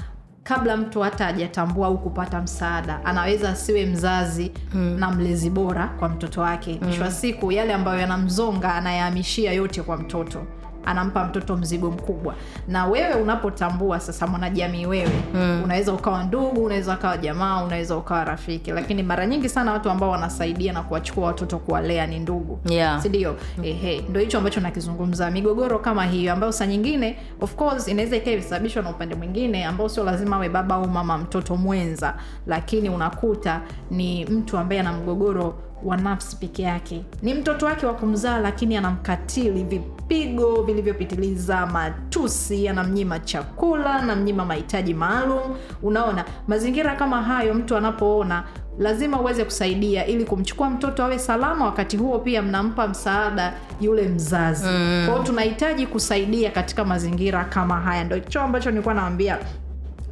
kabla 0.43 0.77
mtu 0.77 1.01
hata 1.01 1.25
hajatambua 1.25 1.87
au 1.87 1.97
kupata 1.97 2.41
msaada 2.41 3.05
anaweza 3.05 3.49
asiwe 3.49 3.85
mzazi 3.85 4.51
mm. 4.73 4.95
na 4.99 5.11
mlezi 5.11 5.49
bora 5.49 5.87
kwa 5.99 6.09
mtoto 6.09 6.41
wake. 6.41 6.79
Mwisho 6.81 7.01
wa 7.03 7.11
siku 7.11 7.51
yale 7.51 7.73
ambayo 7.73 7.99
yanamzonga 7.99 8.73
anayahamishia 8.75 9.53
yote 9.53 9.81
kwa 9.81 9.97
mtoto 9.97 10.43
anampa 10.85 11.23
mtoto 11.25 11.57
mzigo 11.57 11.91
mkubwa. 11.91 12.35
Na 12.67 12.85
wewe 12.85 13.13
unapotambua 13.13 13.99
sasa 13.99 14.27
mwanajamii 14.27 14.85
wewe 14.85 15.11
mm. 15.33 15.61
unaweza 15.63 15.93
ukawa 15.93 16.23
ndugu 16.23 16.63
unaweza 16.65 16.93
ukawa 16.93 17.17
jamaa 17.17 17.63
unaweza 17.63 17.97
ukawa 17.97 18.23
rafiki. 18.23 18.71
Lakini 18.71 19.03
mara 19.03 19.25
nyingi 19.25 19.49
sana 19.49 19.71
watu 19.73 19.89
ambao 19.89 20.09
wanasaidia 20.09 20.73
na 20.73 20.81
kuwachukua 20.83 21.27
watoto 21.27 21.57
kuwalea 21.59 22.07
ni 22.07 22.19
ndugu. 22.19 22.59
Yeah. 22.69 23.01
sindio 23.01 23.35
ehe. 23.63 24.01
Ndo 24.09 24.19
hicho 24.19 24.37
ambacho 24.37 24.59
nakizungumza. 24.61 25.31
Migogoro 25.31 25.79
kama 25.79 26.05
hiyo 26.05 26.33
ambayo 26.33 26.51
saa 26.51 26.65
nyingine 26.65 27.17
of 27.41 27.55
course 27.55 27.87
inaweza 27.87 28.15
ikaa 28.15 28.31
imesababishwa 28.31 28.83
na 28.83 28.89
upande 28.89 29.15
mwingine 29.15 29.65
ambao 29.65 29.89
sio 29.89 30.03
lazima 30.03 30.35
awe 30.35 30.49
baba 30.49 30.75
au 30.75 30.87
mama 30.87 31.17
mtoto 31.17 31.55
mwenza. 31.55 32.13
Lakini 32.47 32.89
unakuta 32.89 33.61
ni 33.91 34.25
mtu 34.25 34.57
ambaye 34.57 34.81
ana 34.81 34.93
mgogoro 34.93 35.55
wa 35.85 35.97
nafsi 35.97 36.35
peke 36.35 36.63
yake. 36.63 37.05
Ni 37.21 37.33
mtoto 37.33 37.65
wake 37.65 37.85
wa 37.85 37.93
kumzaa 37.93 38.39
lakini 38.39 38.77
anamkatili 38.77 39.63
vipigo 39.63 40.63
vilivyopitiliza 40.63 41.65
matusi 41.65 42.67
anamnyima 42.69 43.19
chakula 43.19 43.93
anamnyima 43.93 44.45
mahitaji 44.45 44.93
maalum. 44.93 45.41
Unaona 45.83 46.25
mazingira 46.47 46.95
kama 46.95 47.23
hayo 47.23 47.53
mtu 47.53 47.77
anapoona 47.77 48.43
lazima 48.79 49.21
uweze 49.21 49.45
kusaidia 49.45 50.05
ili 50.05 50.25
kumchukua 50.25 50.69
mtoto 50.69 51.03
awe 51.03 51.19
salama. 51.19 51.65
Wakati 51.65 51.97
huo 51.97 52.19
pia 52.19 52.41
mnampa 52.41 52.87
msaada 52.87 53.53
yule 53.81 54.07
mzazi. 54.07 54.65
Mm. 54.67 55.03
kwao 55.07 55.23
tunahitaji 55.23 55.87
kusaidia 55.87 56.51
katika 56.51 56.85
mazingira 56.85 57.45
kama 57.45 57.79
haya. 57.81 58.03
Ndo 58.03 58.15
hicho 58.15 58.41
ambacho 58.41 58.71
nilikuwa 58.71 58.93
nawambia 58.93 59.37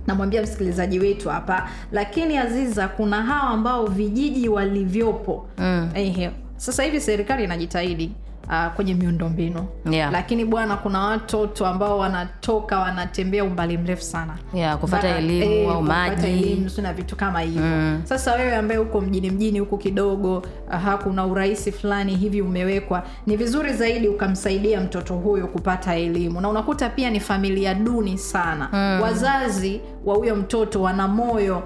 namwambia 0.07 0.41
msikilizaji 0.41 0.99
wetu 0.99 1.29
hapa 1.29 1.69
lakini 1.91 2.37
aziza 2.37 2.87
kuna 2.87 3.21
hawa 3.23 3.49
ambao 3.49 3.85
vijiji 3.85 4.49
walivyopo. 4.49 5.45
Mm. 5.57 5.89
Ehe, 5.93 6.31
sasa 6.57 6.83
hivi 6.83 7.01
serikali 7.01 7.43
inajitahidi 7.43 8.11
uh, 8.47 8.73
kwenye 8.75 8.93
miundombinu 8.93 9.65
Yeah. 9.91 10.11
lakini 10.11 10.45
bwana 10.45 10.77
kuna 10.77 10.99
watoto 10.99 11.65
ambao 11.67 11.97
wanatoka 11.97 12.79
wanatembea 12.79 13.43
umbali 13.43 13.77
mrefu 13.77 14.01
sana 14.03 14.37
Yeah, 14.53 14.77
kufata 14.77 15.17
elimu 15.17 15.51
eh, 15.53 15.71
au 15.71 15.83
maji. 15.83 16.71
na 16.81 16.93
vitu 16.93 17.15
kama 17.15 17.39
hivyo 17.41 17.61
mm. 17.61 18.01
sasa 18.03 18.33
wewe 18.35 18.55
ambaye 18.55 18.79
huko 18.79 19.01
mjini 19.01 19.31
mjini 19.31 19.59
huku 19.59 19.77
kidogo 19.77 20.43
aha, 20.71 20.97
kuna 20.97 21.25
urahisi 21.25 21.71
fulani 21.71 22.15
hivi 22.15 22.41
umewekwa 22.41 23.03
ni 23.25 23.35
vizuri 23.37 23.73
zaidi 23.73 24.07
ukamsaidia 24.07 24.81
mtoto 24.81 25.13
huyo 25.15 25.47
kupata 25.47 25.95
elimu 25.95 26.41
na 26.41 26.49
unakuta 26.49 26.89
pia 26.89 27.09
ni 27.09 27.19
familia 27.19 27.73
duni 27.73 28.17
sana 28.17 28.69
mm. 28.73 29.01
wazazi 29.01 29.81
wa 30.05 30.15
huyo 30.15 30.35
mtoto 30.35 30.81
wana 30.81 31.07
moyo 31.07 31.63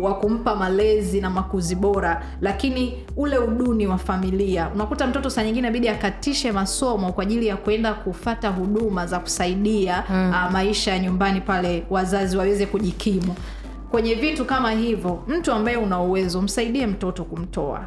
wa 0.00 0.14
kumpa 0.14 0.56
malezi 0.56 1.20
na 1.20 1.30
makuzi 1.30 1.74
bora 1.74 2.22
lakini 2.40 3.04
ule 3.16 3.38
uduni 3.38 3.86
wa 3.86 3.98
familia 3.98 4.68
unakuta 4.74 5.06
mtoto 5.06 5.30
saa 5.30 5.42
nyingine 5.42 5.68
abidi 5.68 5.88
akatishe 6.14 6.52
masomo 6.52 7.12
kwa 7.12 7.22
ajili 7.22 7.46
ya 7.46 7.56
kwenda 7.56 7.94
kufata 7.94 8.48
huduma 8.48 9.06
za 9.06 9.18
kusaidia 9.18 10.04
mm. 10.10 10.30
uh, 10.46 10.52
maisha 10.52 10.90
ya 10.92 10.98
nyumbani 10.98 11.40
pale 11.40 11.82
wazazi 11.90 12.36
waweze 12.36 12.66
kujikimu 12.66 13.34
kwenye 13.90 14.14
vitu 14.14 14.44
kama 14.44 14.70
hivyo 14.70 15.22
mtu 15.28 15.52
ambaye 15.52 15.76
una 15.76 16.00
uwezo 16.00 16.42
msaidie 16.42 16.86
mtoto 16.86 17.24
kumtoa 17.24 17.86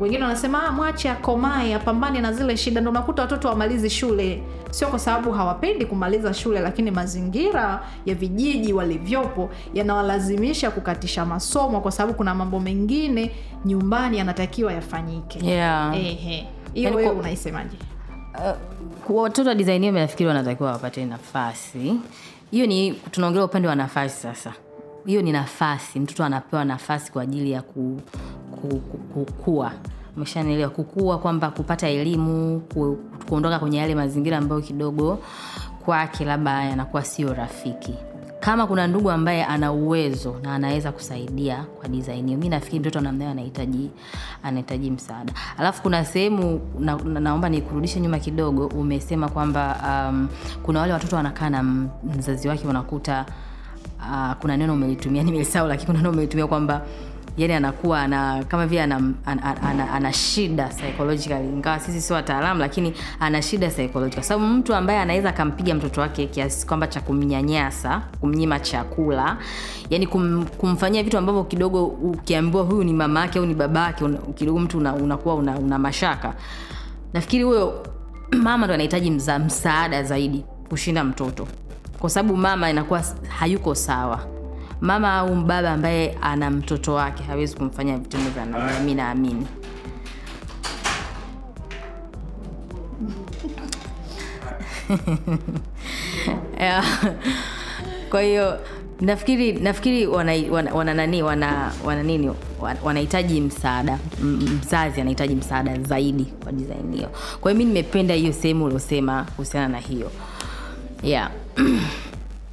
wengine 0.00 0.22
wanasema 0.22 0.66
"Ah, 0.68 0.72
mwache 0.72 1.10
akomae 1.10 1.74
apambane 1.74 2.20
na 2.20 2.32
zile 2.32 2.56
shida 2.56 2.80
ndo 2.80 2.90
unakuta 2.90 3.22
watoto 3.22 3.48
wamalizi 3.48 3.90
shule 3.90 4.42
sio 4.70 4.88
kwa 4.88 4.98
sababu 4.98 5.32
hawapendi 5.32 5.86
kumaliza 5.86 6.34
shule 6.34 6.60
lakini 6.60 6.90
mazingira 6.90 7.82
ya 8.06 8.14
vijiji 8.14 8.72
walivyopo 8.72 9.50
yanawalazimisha 9.74 10.70
kukatisha 10.70 11.24
masomo 11.26 11.80
kwa 11.80 11.90
sababu 11.92 12.14
kuna 12.14 12.34
mambo 12.34 12.60
mengine 12.60 13.30
nyumbani 13.64 14.18
yanatakiwa 14.18 14.72
yafanyike 14.72 15.46
yeah. 15.46 15.96
Ehe. 15.96 16.46
Hiyo 16.78 16.90
Yaani 16.90 16.96
wewe 17.06 17.18
unaisemaje? 17.18 17.76
Watoto 19.08 19.48
wa 19.48 19.54
design 19.54 19.80
hiyo 19.82 19.92
nafikiri 19.92 20.28
wanatakiwa 20.28 20.72
wapate 20.72 21.04
nafasi. 21.06 22.00
Hiyo 22.50 22.66
ni 22.66 22.92
tunaongelea 22.92 23.44
upande 23.44 23.68
wa 23.68 23.74
nafasi 23.74 24.20
sasa. 24.22 24.52
Hiyo 25.06 25.22
ni 25.22 25.32
nafasi 25.32 26.00
mtoto 26.00 26.24
anapewa 26.24 26.64
nafasi 26.64 27.12
kwa 27.12 27.22
ajili 27.22 27.50
ya 27.50 27.62
ku, 27.62 28.00
ku, 28.50 28.68
ku, 28.68 28.98
kukua. 28.98 29.72
Umeshanielewa? 30.16 30.70
Kukua 30.70 31.18
kwamba 31.18 31.50
kupata 31.50 31.88
elimu 31.88 32.60
ku, 32.74 32.98
kuondoka 33.28 33.58
kwenye 33.58 33.78
yale 33.78 33.94
mazingira 33.94 34.38
ambayo 34.38 34.60
kidogo 34.60 35.18
kwake 35.84 36.24
labda 36.24 36.64
yanakuwa 36.64 37.04
sio 37.04 37.34
rafiki 37.34 37.94
kama 38.40 38.66
kuna 38.66 38.86
ndugu 38.86 39.10
ambaye 39.10 39.44
ana 39.44 39.72
uwezo 39.72 40.36
na 40.42 40.54
anaweza 40.54 40.92
kusaidia 40.92 41.64
kwa 41.78 41.88
design 41.88 42.26
hiyo 42.26 42.38
mi 42.38 42.48
nafikiri 42.48 42.80
mtoto 42.80 43.00
namnayo 43.00 43.30
anahitaji 43.30 43.90
anahitaji 44.42 44.90
msaada. 44.90 45.32
Alafu 45.58 45.82
kuna 45.82 46.04
sehemu 46.04 46.60
na, 46.78 46.96
na, 46.96 47.20
naomba 47.20 47.48
nikurudishe 47.48 48.00
nyuma 48.00 48.18
kidogo 48.18 48.66
umesema 48.66 49.28
kwamba 49.28 49.80
um, 50.10 50.28
kuna 50.62 50.80
wale 50.80 50.92
watoto 50.92 51.16
wanakaa 51.16 51.50
na 51.50 51.62
mzazi 52.18 52.48
wake 52.48 52.68
unakuta 52.68 53.26
uh, 53.98 54.32
kuna 54.32 54.56
neno 54.56 54.72
umelitumia 54.74 55.22
nimelisahau 55.22 55.68
lakini 55.68 55.86
kuna 55.86 55.98
neno 55.98 56.10
umelitumia 56.10 56.46
kwamba 56.46 56.82
yani 57.38 57.52
anakuwa 57.54 58.00
ana 58.02 58.44
kama 58.44 58.66
vile 58.66 58.82
ana, 58.82 58.96
ana, 59.26 59.42
ana, 59.42 59.62
ana, 59.62 59.92
ana 59.92 60.12
shida 60.12 60.68
psychological 60.68 61.44
ingawa 61.44 61.80
sisi 61.80 62.00
sio 62.00 62.16
wataalamu 62.16 62.60
lakini 62.60 62.94
ana 63.20 63.42
shida 63.42 63.68
psychological. 63.68 64.22
Sababu 64.22 64.46
mtu 64.46 64.74
ambaye 64.74 64.98
anaweza 64.98 65.28
akampiga 65.28 65.74
mtoto 65.74 66.00
wake 66.00 66.26
kiasi 66.26 66.66
kwamba 66.66 66.86
cha 66.86 67.00
kumnyanyasa 67.00 68.02
kumnyima 68.20 68.60
chakula 68.60 69.36
yani 69.90 70.06
kum, 70.06 70.44
kumfanyia 70.46 71.02
vitu 71.02 71.18
ambavyo 71.18 71.44
kidogo 71.44 71.84
ukiambiwa 71.86 72.62
huyu 72.62 72.84
ni 72.84 72.92
mama 72.92 73.20
yake 73.20 73.38
au 73.38 73.46
ni 73.46 73.54
baba 73.54 73.80
yake 73.86 74.04
una- 74.04 74.18
kidogo 74.18 74.58
mtu 74.58 74.78
una- 74.78 74.94
unakuwa 74.94 75.34
una, 75.34 75.58
una 75.58 75.78
mashaka. 75.78 76.34
Nafikiri 77.12 77.44
huyo 77.44 77.86
mama 78.42 78.66
ndo 78.66 78.74
anahitaji 78.74 79.10
msaada 79.10 80.02
zaidi 80.02 80.44
kushinda 80.68 81.04
mtoto. 81.04 81.46
Kwa 81.98 82.10
sababu 82.10 82.36
mama 82.36 82.70
inakuwa 82.70 83.02
hayuko 83.28 83.74
sawa 83.74 84.37
mama 84.80 85.12
au 85.14 85.34
baba 85.34 85.70
ambaye 85.70 86.18
ana 86.22 86.50
mtoto 86.50 86.94
wake 86.94 87.22
hawezi 87.22 87.56
kumfanya 87.56 87.98
vitendo 87.98 88.30
vya 88.30 88.44
namna 88.46 88.68
hiyo, 88.70 88.82
mi 88.84 88.94
naamini. 88.94 89.46
Yeah. 96.60 96.84
kwa 98.10 98.22
hiyo 98.22 98.58
nafikiri 99.00 99.52
nafikiri 99.52 100.06
wana, 100.06 100.94
nani 100.94 101.22
wana, 101.22 101.72
wana 101.84 102.02
nini 102.02 102.30
wana- 102.60 102.80
wanahitaji 102.84 103.40
msaada 103.40 103.98
mzazi 104.22 105.00
anahitaji 105.00 105.34
msaada 105.34 105.78
zaidi 105.78 106.24
kwa 106.24 106.52
design 106.52 106.94
hiyo. 106.94 107.08
Kwa 107.40 107.50
hiyo 107.52 107.58
mi 107.58 107.64
nimependa 107.64 108.14
hiyo 108.14 108.32
sehemu 108.32 108.64
uliosema 108.64 109.24
kuhusiana 109.36 109.68
na 109.68 109.78
hiyo. 109.78 110.10
Yeah 111.02 111.30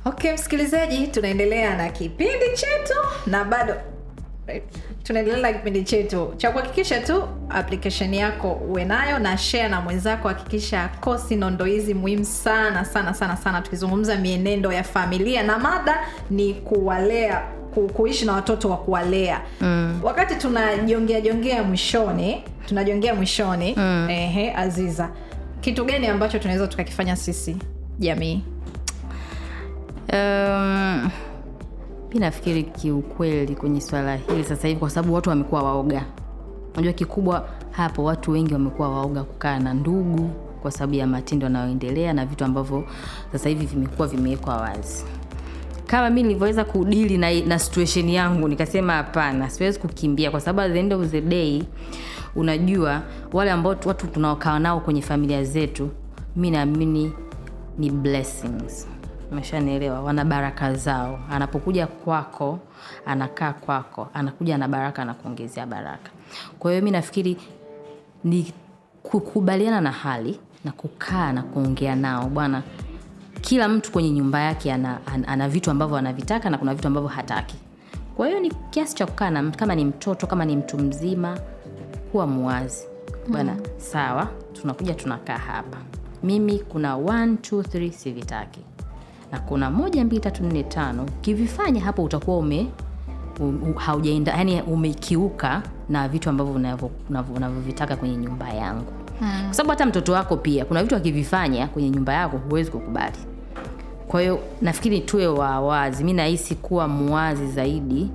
okay 0.06 0.34
msikilizaji 0.34 1.08
tunaendelea 1.08 1.78
na 1.78 1.90
kipindi 1.90 2.46
chetu 2.56 2.94
na 3.28 3.44
bado 3.44 3.74
tunaendelea 5.04 5.42
na 5.42 5.54
kipindi 5.54 5.84
chetu. 5.84 6.34
Cha 6.38 6.52
kuhakikisha 6.52 7.00
tu 7.02 7.24
application 7.50 8.14
yako 8.14 8.52
uwe 8.52 8.86
nayo 8.86 9.20
na 9.20 9.38
share 9.38 9.70
na 9.70 9.82
mwenzako 9.82 10.28
hakikisha 10.28 10.88
kosi 11.00 11.36
nondo 11.36 11.66
hizi 11.66 11.94
muhimu 11.94 12.26
sana 12.26 12.86
sana 12.86 13.14
sana 13.14 13.38
sana. 13.38 13.62
Tukizungumza 13.62 14.16
mienendo 14.18 14.72
ya 14.74 14.84
familia 14.84 15.44
na 15.44 15.60
mada 15.60 16.08
ni 16.30 16.54
kuwalea 16.54 17.42
ku- 17.74 17.88
kuishi 17.94 18.26
na 18.26 18.34
watoto 18.34 18.70
wa 18.70 18.78
kuwalea. 18.78 19.42
Mm. 19.62 20.00
wakati 20.04 20.36
tunajongea 20.36 21.22
jongea 21.22 21.64
mwishoni 21.64 22.44
tunajongea 22.66 23.16
mwishoni 23.16 23.74
mm. 23.78 24.08
ehe 24.10 24.54
aziza 24.56 25.10
kitu 25.62 25.86
gani 25.86 26.08
ambacho 26.08 26.40
tunaweza 26.40 26.68
tukakifanya 26.68 27.16
sisi 27.16 27.58
jamii 28.00 28.44
Um, 30.14 31.10
mi 32.14 32.20
nafikiri 32.20 32.64
kiukweli 32.64 33.56
kwenye 33.56 33.82
swala 33.82 34.16
hili 34.16 34.44
sasa 34.44 34.68
hivi 34.68 34.80
kwa 34.80 34.90
sababu 34.90 35.14
watu 35.14 35.30
wamekuwa 35.30 35.64
waoga. 35.64 36.06
Unajua 36.74 36.94
kikubwa 36.94 37.50
hapo 37.72 38.04
watu 38.04 38.32
wengi 38.32 38.54
wamekuwa 38.54 38.90
waoga 38.90 39.24
kukaa 39.24 39.60
na 39.60 39.74
ndugu 39.74 40.30
kwa 40.62 40.72
sababu 40.72 40.94
ya 40.94 41.08
matendo 41.08 41.44
yanayoendelea 41.46 42.14
na 42.14 42.26
vitu 42.26 42.46
ambavyo 42.46 42.84
sasa 43.32 43.50
hivi 43.50 43.66
vimekuwa 43.66 44.08
vimewekwa 44.08 44.58
wazi. 44.58 45.06
Kama 45.88 46.10
mi 46.10 46.24
nilivyoweza 46.24 46.66
kudili 46.66 47.18
na, 47.18 47.42
na 47.42 47.60
situation 47.60 48.10
yangu 48.10 48.48
nikasema 48.48 48.94
hapana 48.94 49.50
siwezi 49.50 49.80
kukimbia 49.80 50.32
kwa 50.32 50.40
sababu 50.42 50.62
at 50.68 50.74
the 50.74 50.80
end 50.80 50.94
of 50.94 51.10
the 51.12 51.22
day 51.22 51.64
unajua 52.36 53.02
wale 53.34 53.52
ambao 53.52 53.76
watu 53.86 54.08
tunaokaa 54.08 54.60
nao 54.60 54.80
kwenye 54.80 55.02
familia 55.02 55.44
zetu 55.44 55.90
mi 56.36 56.52
naamini 56.52 57.12
ni 57.78 57.92
blessings 57.92 58.88
umeshanielewa 59.36 60.02
wana 60.02 60.26
baraka 60.26 60.74
zao. 60.74 61.20
Anapokuja 61.32 61.88
kwako 61.88 62.60
anakaa 63.06 63.54
kwako 63.54 64.08
anakuja 64.14 64.58
na 64.58 64.68
baraka 64.68 65.02
anakuongezea 65.02 65.66
baraka. 65.66 66.10
Kwa 66.60 66.72
hiyo 66.72 66.84
mi 66.84 66.92
nafikiri 66.92 67.38
ni 68.24 68.54
kukubaliana 69.04 69.82
na 69.82 69.92
hali 69.92 70.40
na 70.66 70.72
kukaa 70.72 71.34
na 71.34 71.44
kuongea 71.44 71.96
nao. 71.96 72.30
Bwana 72.30 72.64
kila 73.42 73.70
mtu 73.70 73.92
kwenye 73.92 74.10
nyumba 74.10 74.40
yake 74.40 74.74
ana, 74.74 75.00
ana, 75.08 75.28
ana 75.28 75.50
vitu 75.50 75.72
ambavyo 75.72 75.98
anavitaka 75.98 76.50
na 76.50 76.58
kuna 76.58 76.76
vitu 76.76 76.88
ambavyo 76.88 77.10
hataki. 77.10 77.56
Kwa 78.18 78.28
hiyo 78.28 78.40
ni 78.40 78.52
kiasi 78.70 78.96
cha 78.96 79.06
kukaa 79.06 79.30
na 79.30 79.52
kama 79.52 79.76
ni 79.76 79.86
mtoto 79.86 80.28
kama 80.28 80.46
ni 80.46 80.56
mtu 80.56 80.78
mzima 80.78 81.40
kuwa 82.12 82.28
muwazi. 82.28 82.84
Bwana 83.28 83.54
mm. 83.54 83.62
sawa 83.78 84.28
tunakuja 84.62 84.94
tunakaa 84.94 85.38
hapa. 85.38 85.78
Mimi 86.24 86.60
kuna 86.60 86.96
1 86.96 87.36
2 87.36 87.62
3 87.62 87.92
sivitaki 87.92 88.60
na 89.32 89.40
kuna 89.40 89.72
moja 89.72 90.06
mbili 90.06 90.22
tatu 90.22 90.44
nne 90.44 90.64
tano. 90.64 91.04
Ukivifanya 91.04 91.82
hapo 91.82 92.04
utakuwa 92.04 92.38
ume 92.38 92.68
haujaenda 93.76 94.32
yani 94.38 94.62
umekiuka 94.62 95.62
na 95.90 96.08
vitu 96.08 96.30
ambavyo 96.30 96.54
unavyo- 96.54 96.90
unavyo- 97.10 97.36
unavyovitaka 97.36 97.96
kwenye 97.96 98.16
nyumba 98.18 98.50
yangu. 98.50 98.92
Hmm. 99.20 99.44
kwa 99.46 99.54
sababu 99.54 99.70
hata 99.70 99.86
mtoto 99.86 100.12
wako 100.14 100.38
pia 100.38 100.66
kuna 100.66 100.84
vitu 100.84 100.96
akivifanya 100.96 101.68
kwenye 101.68 101.90
nyumba 101.90 102.14
yako 102.14 102.38
huwezi 102.38 102.72
kukubali. 102.72 103.16
Kwa 104.08 104.22
hiyo 104.22 104.40
nafikiri 104.62 105.00
tuwe 105.00 105.28
wawazi 105.28 106.04
mi 106.04 106.14
nahisi 106.14 106.56
kuwa 106.56 106.88
muwazi 106.88 107.48
zaidi 107.48 108.10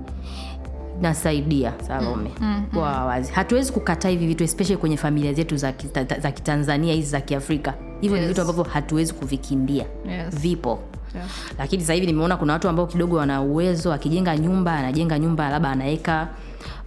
nasaidia 1.01 1.73
salome. 1.87 2.31
Mm, 2.41 2.63
kuwa 2.73 2.83
wawazi 2.91 3.31
hatuwezi 3.31 3.71
kukataa 3.71 4.09
hivi 4.09 4.27
vitu 4.27 4.43
especially 4.43 4.77
kwenye 4.77 4.97
familia 4.97 5.33
zetu 5.33 5.57
za, 5.57 5.71
kita, 5.71 6.19
za 6.19 6.31
kitanzania 6.31 6.93
hizi 6.93 7.09
za 7.09 7.21
kiafrika 7.21 7.73
hivyo 8.01 8.17
yes. 8.17 8.21
ni 8.21 8.27
vitu 8.27 8.41
ambavyo 8.41 8.63
hatuwezi 8.63 9.13
kuvikimbia 9.13 9.85
Yes. 10.09 10.35
vipo 10.39 10.79
Yeah. 11.15 11.27
lakini 11.59 11.81
sasa 11.83 11.93
hivi 11.93 12.05
nimeona 12.07 12.37
kuna 12.37 12.53
watu 12.53 12.69
ambao 12.69 12.87
kidogo 12.87 13.15
wana 13.15 13.41
uwezo 13.41 13.93
akijenga 13.93 14.37
nyumba 14.37 14.73
anajenga 14.73 15.19
nyumba 15.19 15.49
labda 15.49 15.69
anaweka 15.69 16.27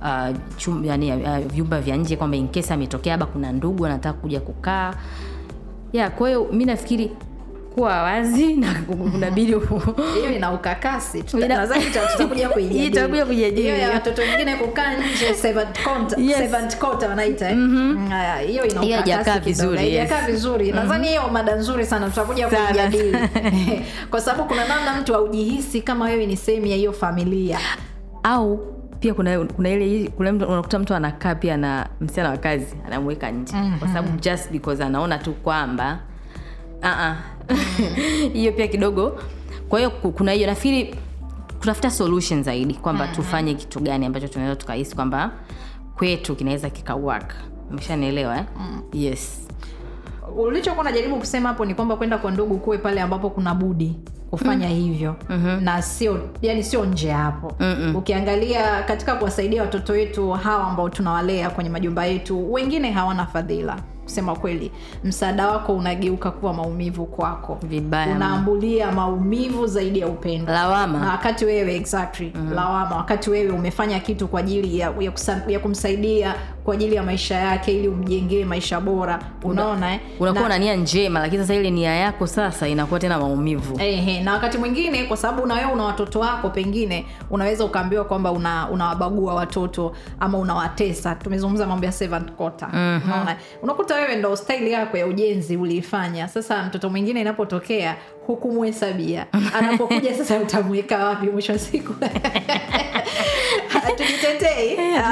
uh, 0.02 0.36
chum, 0.56 0.84
yani, 0.84 1.12
uh, 1.12 1.38
vyumba 1.38 1.80
vya 1.80 1.96
nje 1.96 2.16
kwamba 2.16 2.36
inkesi 2.36 2.72
ametokea 2.72 3.12
labda 3.12 3.26
kuna 3.26 3.52
ndugu 3.52 3.86
anataka 3.86 4.18
kuja 4.18 4.40
kukaa 4.40 4.94
yeah, 5.92 6.10
kwa 6.10 6.28
hiyo 6.28 6.48
mi 6.52 6.64
nafikiri 6.64 7.10
kuwa 7.74 8.02
wazi 8.02 8.54
na 8.56 8.74
unabidi 9.14 9.46
hiyo 10.14 10.30
ina 10.36 10.52
ukakasi 10.52 11.22
tutakuja 11.22 12.48
kuijadili. 12.48 13.24
Kuijadili. 13.26 13.68
ya 13.68 13.90
watoto 13.90 14.22
wengine 14.22 14.56
kukaa 14.56 14.94
nje 14.94 15.34
servant 15.34 15.78
quarter- 15.86 16.20
Yes. 16.20 16.36
servant 16.36 16.76
quarter 16.78 17.08
wanaita 17.08 17.50
eh? 17.50 17.56
Mm, 17.56 18.08
-hmm. 18.10 18.40
hiyo 18.46 18.64
ina 18.64 18.80
ukakasi 18.82 18.92
haijakaa 18.92 19.38
vizuri, 19.38 19.78
Haijakaa 19.78 20.16
yes. 20.18 20.26
vizuri 20.26 20.72
nadhani 20.72 21.08
hiyo 21.08 21.28
mada 21.32 21.54
nzuri 21.56 21.86
sana 21.86 22.08
tutakuja 22.08 22.48
kuijadili 22.48 23.18
kwa 24.10 24.20
sababu 24.20 24.48
kuna 24.48 24.68
namna 24.68 25.00
mtu 25.00 25.14
aujihisi 25.14 25.80
kama 25.82 26.04
wewe 26.04 26.26
ni 26.26 26.36
sehemu 26.36 26.66
ya 26.66 26.76
hiyo 26.76 26.92
familia 26.92 27.58
au 28.22 28.74
pia 29.00 29.14
kuna 29.14 29.44
kuna 29.44 29.68
ile 29.70 30.08
kuna 30.16 30.32
mtu 30.32 30.46
unakuta 30.46 30.78
mtu 30.78 30.94
anakaa 30.94 31.34
pia 31.34 31.56
na 31.56 31.86
msichana 32.00 32.30
wa 32.30 32.36
kazi 32.36 32.76
anamweka 32.86 33.30
nje 33.30 33.52
mm-hmm. 33.56 33.78
kwa 33.78 33.88
sababu 33.88 34.18
just 34.18 34.50
because 34.50 34.84
anaona 34.84 35.18
tu 35.18 35.32
kwamba 35.32 35.98
uh-uh. 36.82 37.14
hiyo 38.32 38.52
pia 38.52 38.68
kidogo 38.68 39.18
kwa 39.68 39.78
hiyo 39.78 39.90
kuna 39.90 40.32
hiyo 40.32 40.46
nafikiri 40.46 40.94
kutafuta 41.58 41.90
solution 41.90 42.42
zaidi 42.42 42.74
kwamba 42.74 43.04
mm-hmm. 43.04 43.16
tufanye 43.16 43.54
kitu 43.54 43.80
gani 43.80 44.06
ambacho 44.06 44.28
tunaweza 44.28 44.56
tukahisi 44.56 44.94
kwamba 44.94 45.30
kwetu 45.96 46.36
kinaweza 46.36 46.70
kikawak 46.70 47.34
umeshanielewa 47.70 48.36
eh? 48.36 48.44
mm. 48.58 48.82
yes 48.92 49.48
ulichokuwa 50.36 50.82
unajaribu 50.82 51.16
kusema 51.16 51.48
hapo 51.48 51.64
ni 51.64 51.74
kwamba 51.74 51.96
kwenda 51.96 52.18
kwa 52.18 52.30
ndugu 52.30 52.58
kuwe 52.58 52.78
pale 52.78 53.00
ambapo 53.00 53.30
kuna 53.30 53.54
budi 53.54 53.96
kufanya 54.30 54.68
mm. 54.68 54.74
hivyo 54.74 55.16
mm-hmm. 55.28 55.64
na 55.64 55.82
sio 55.82 56.28
yani 56.42 56.64
sio 56.64 56.84
nje 56.84 57.10
hapo 57.10 57.52
Mm-mm. 57.60 57.96
ukiangalia 57.96 58.82
katika 58.82 59.14
kuwasaidia 59.14 59.62
watoto 59.62 59.92
wetu 59.92 60.30
hawa 60.30 60.68
ambao 60.68 60.88
tunawalea 60.88 61.50
kwenye 61.50 61.70
majumba 61.70 62.06
yetu 62.06 62.52
wengine 62.52 62.90
hawana 62.90 63.26
fadhila 63.26 63.76
kusema 64.04 64.36
kweli 64.36 64.70
msaada 65.04 65.48
wako 65.48 65.72
unageuka 65.76 66.30
kuwa 66.30 66.54
maumivu 66.54 67.06
kwako. 67.06 67.58
Vibaya 67.62 68.16
unaambulia 68.16 68.92
maumivu 68.92 69.66
zaidi 69.66 69.98
ya 69.98 70.08
upendo. 70.08 70.52
Na 70.98 71.10
wakati 71.10 71.44
wewe 71.44 71.74
exactly 71.76 72.32
lawama. 72.54 72.96
Wakati 72.96 73.30
wewe 73.30 73.50
umefanya 73.52 74.00
kitu 74.00 74.28
kwa 74.28 74.40
ajili 74.40 74.78
ya, 74.78 74.92
ya, 75.00 75.10
kusa, 75.10 75.42
ya 75.48 75.58
kumsaidia 75.60 76.34
kwa 76.64 76.74
ajili 76.74 76.94
ya 76.96 77.02
maisha 77.02 77.34
yake 77.34 77.78
ili 77.78 77.88
umjengee 77.88 78.44
maisha 78.44 78.80
bora. 78.80 79.18
Unaona 79.42 79.94
eh? 79.94 80.00
unakuwa 80.20 80.48
Na- 80.48 80.58
nia 80.58 80.76
njema 80.76 81.20
lakini 81.20 81.42
sasa 81.42 81.54
ile 81.54 81.70
nia 81.70 81.94
yako 81.94 82.26
sasa 82.26 82.68
inakuwa 82.68 83.00
tena 83.00 83.18
maumivu. 83.18 83.80
Ehe, 83.80 84.22
na 84.22 84.32
wakati 84.32 84.58
mwingine 84.58 85.04
kwa 85.04 85.16
sababu 85.16 85.46
na 85.46 85.54
wewe 85.54 85.72
una 85.72 85.84
watoto 85.84 86.20
wako 86.20 86.50
pengine 86.50 87.06
unaweza 87.30 87.64
ukaambiwa 87.64 88.04
kwamba 88.04 88.32
una 88.32 88.68
unawabagua 88.70 89.34
watoto 89.34 89.92
ama 90.20 90.38
unawatesa. 90.38 91.14
Tumezungumza 91.14 91.66
mambo 91.66 91.86
ya 91.86 91.92
quarter. 92.36 92.68
Unaona 93.04 93.36
unakuta 93.62 93.93
wewe 93.94 94.16
ndo 94.16 94.36
staili 94.36 94.72
yako 94.72 94.96
ya 94.96 95.06
ujenzi 95.06 95.56
uliifanya. 95.56 96.28
Sasa 96.28 96.62
mtoto 96.62 96.90
mwingine 96.90 97.20
inapotokea 97.20 97.96
hukumuhesabia 98.26 99.26
anapokuja 99.58 100.14
sasa 100.14 100.38
utamweka 100.38 101.04
wapi 101.04 101.26
mwisho 101.26 101.52
wa 101.52 101.58
siku? 101.58 101.94
Hatujitetei 103.68 104.72
Eh, 104.78 105.02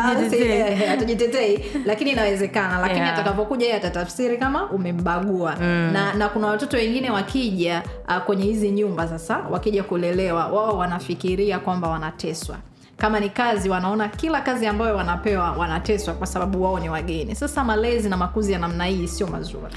hatujitetei. 0.88 1.54
Eh, 1.54 1.60
lakini 1.86 2.10
inawezekana. 2.10 2.78
Lakini 2.78 3.00
Yeah. 3.00 3.14
atakapokuja 3.14 3.64
yeye 3.66 3.76
atatafsiri 3.76 4.36
kama 4.38 4.70
umembagua. 4.70 5.54
Na, 5.92 6.14
na 6.14 6.28
kuna 6.28 6.46
watoto 6.46 6.76
wengine 6.76 7.10
wakija 7.10 7.82
uh, 8.08 8.18
kwenye 8.18 8.44
hizi 8.44 8.70
nyumba 8.70 9.08
sasa 9.08 9.38
wakija 9.50 9.82
kulelewa 9.82 10.46
wao 10.46 10.78
wanafikiria 10.78 11.58
kwamba 11.58 11.88
wanateswa 11.88 12.56
kama 12.96 13.20
ni 13.20 13.31
kazi 13.31 13.68
wanaona 13.68 14.09
kila 14.09 14.40
kazi 14.40 14.66
ambayo 14.66 14.96
wanapewa 14.96 15.52
wanateswa 15.52 16.14
kwa 16.14 16.26
sababu 16.26 16.62
wao 16.62 16.78
ni 16.81 16.88
wageni. 16.88 17.35
Sasa 17.35 17.64
malezi 17.64 18.09
na 18.09 18.16
makuzi 18.16 18.52
ya 18.52 18.59
namna 18.59 18.85
hii 18.85 19.09
sio 19.09 19.26
mazuri. 19.26 19.74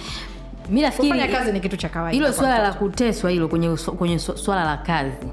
Mi 0.69 0.81
nafikiri 0.81 1.27
kazi 1.27 1.51
ni 1.51 1.59
kitu 1.59 1.77
cha 1.77 1.89
kawaida 1.89 2.13
hilo 2.25 2.33
swala 2.33 2.59
la 2.59 2.73
kuteswa 2.73 3.31
hilo 3.31 3.47
kwenye, 3.47 3.77
kwenye 3.97 4.19
swala 4.19 4.63
la 4.63 4.77
kazi 4.77 5.27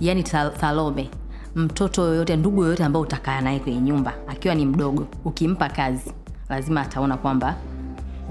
yani 0.00 0.24
salome 0.60 1.10
mtoto 1.54 2.02
yoyote 2.02 2.36
ndugu 2.36 2.62
yoyote 2.62 2.84
ambao 2.84 3.02
utakaa 3.02 3.40
naye 3.40 3.58
kwenye 3.58 3.80
nyumba 3.80 4.12
akiwa 4.28 4.54
ni 4.54 4.66
mdogo 4.66 5.06
ukimpa 5.24 5.68
kazi 5.68 6.12
lazima 6.48 6.80
ataona 6.80 7.16
kwamba 7.16 7.54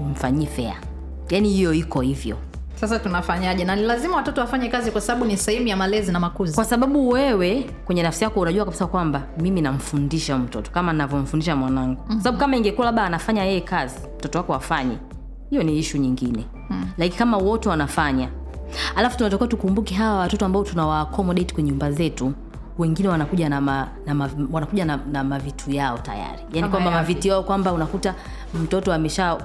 umfanyii 0.00 0.46
fea 0.46 0.74
yani 1.30 1.48
hiyo 1.48 1.74
iko 1.74 2.00
hivyo 2.00 2.36
sasa 2.88 2.98
tunafanyaje? 3.00 3.64
Na 3.64 3.76
ni 3.76 3.82
lazima 3.82 4.16
watoto 4.16 4.40
wafanye 4.40 4.68
kazi 4.68 4.90
kwa 4.90 5.00
sababu 5.00 5.24
ni 5.24 5.36
sehemu 5.36 5.66
ya 5.68 5.76
malezi 5.76 6.12
na 6.12 6.20
makuzi. 6.20 6.54
Kwa 6.54 6.64
sababu 6.64 7.08
wewe 7.08 7.70
kwenye 7.84 8.02
nafsi 8.02 8.24
yako 8.24 8.40
unajua 8.40 8.64
kabisa 8.64 8.86
kwamba 8.86 9.22
mimi 9.40 9.60
namfundisha 9.60 10.38
mtoto 10.38 10.70
kama 10.70 10.92
navyomfundisha 10.92 11.56
mwanangu. 11.56 12.00
Mm-hmm. 12.02 12.20
sababu 12.20 12.38
kama 12.38 12.56
ingekuwa 12.56 12.86
labda 12.86 13.02
anafanya 13.02 13.44
yeye 13.44 13.60
kazi 13.60 13.96
mtoto 14.18 14.38
wako 14.38 14.54
afanye 14.54 14.96
hiyo 15.50 15.62
ni 15.62 15.78
ishu 15.78 15.98
nyingine. 15.98 16.44
Mm. 16.70 16.86
like 16.98 17.16
kama 17.18 17.36
wote 17.36 17.68
wanafanya. 17.68 18.28
Alafu 18.96 19.16
tunatakiwa 19.18 19.48
tukumbuke 19.48 19.94
hawa 19.94 20.18
watoto 20.18 20.44
ambao 20.46 20.64
tunawa 20.64 21.00
accommodate 21.00 21.54
kwenye 21.54 21.70
nyumba 21.70 21.92
zetu 21.92 22.32
wengine 22.78 23.08
wanakuja 23.08 23.48
na, 23.48 23.60
ma, 23.60 23.88
na 24.06 24.14
ma, 24.14 24.30
wanakuja 24.52 24.84
na, 24.84 24.98
na 25.12 25.24
mavitu 25.24 25.70
yao 25.70 25.98
tayari. 25.98 26.42
Yani 26.52 26.68
kwamba 26.68 26.90
mavitu 26.90 27.28
yao 27.28 27.42
kwamba 27.42 27.72
unakuta 27.72 28.14
mtoto 28.62 28.92
amesha 28.92 29.38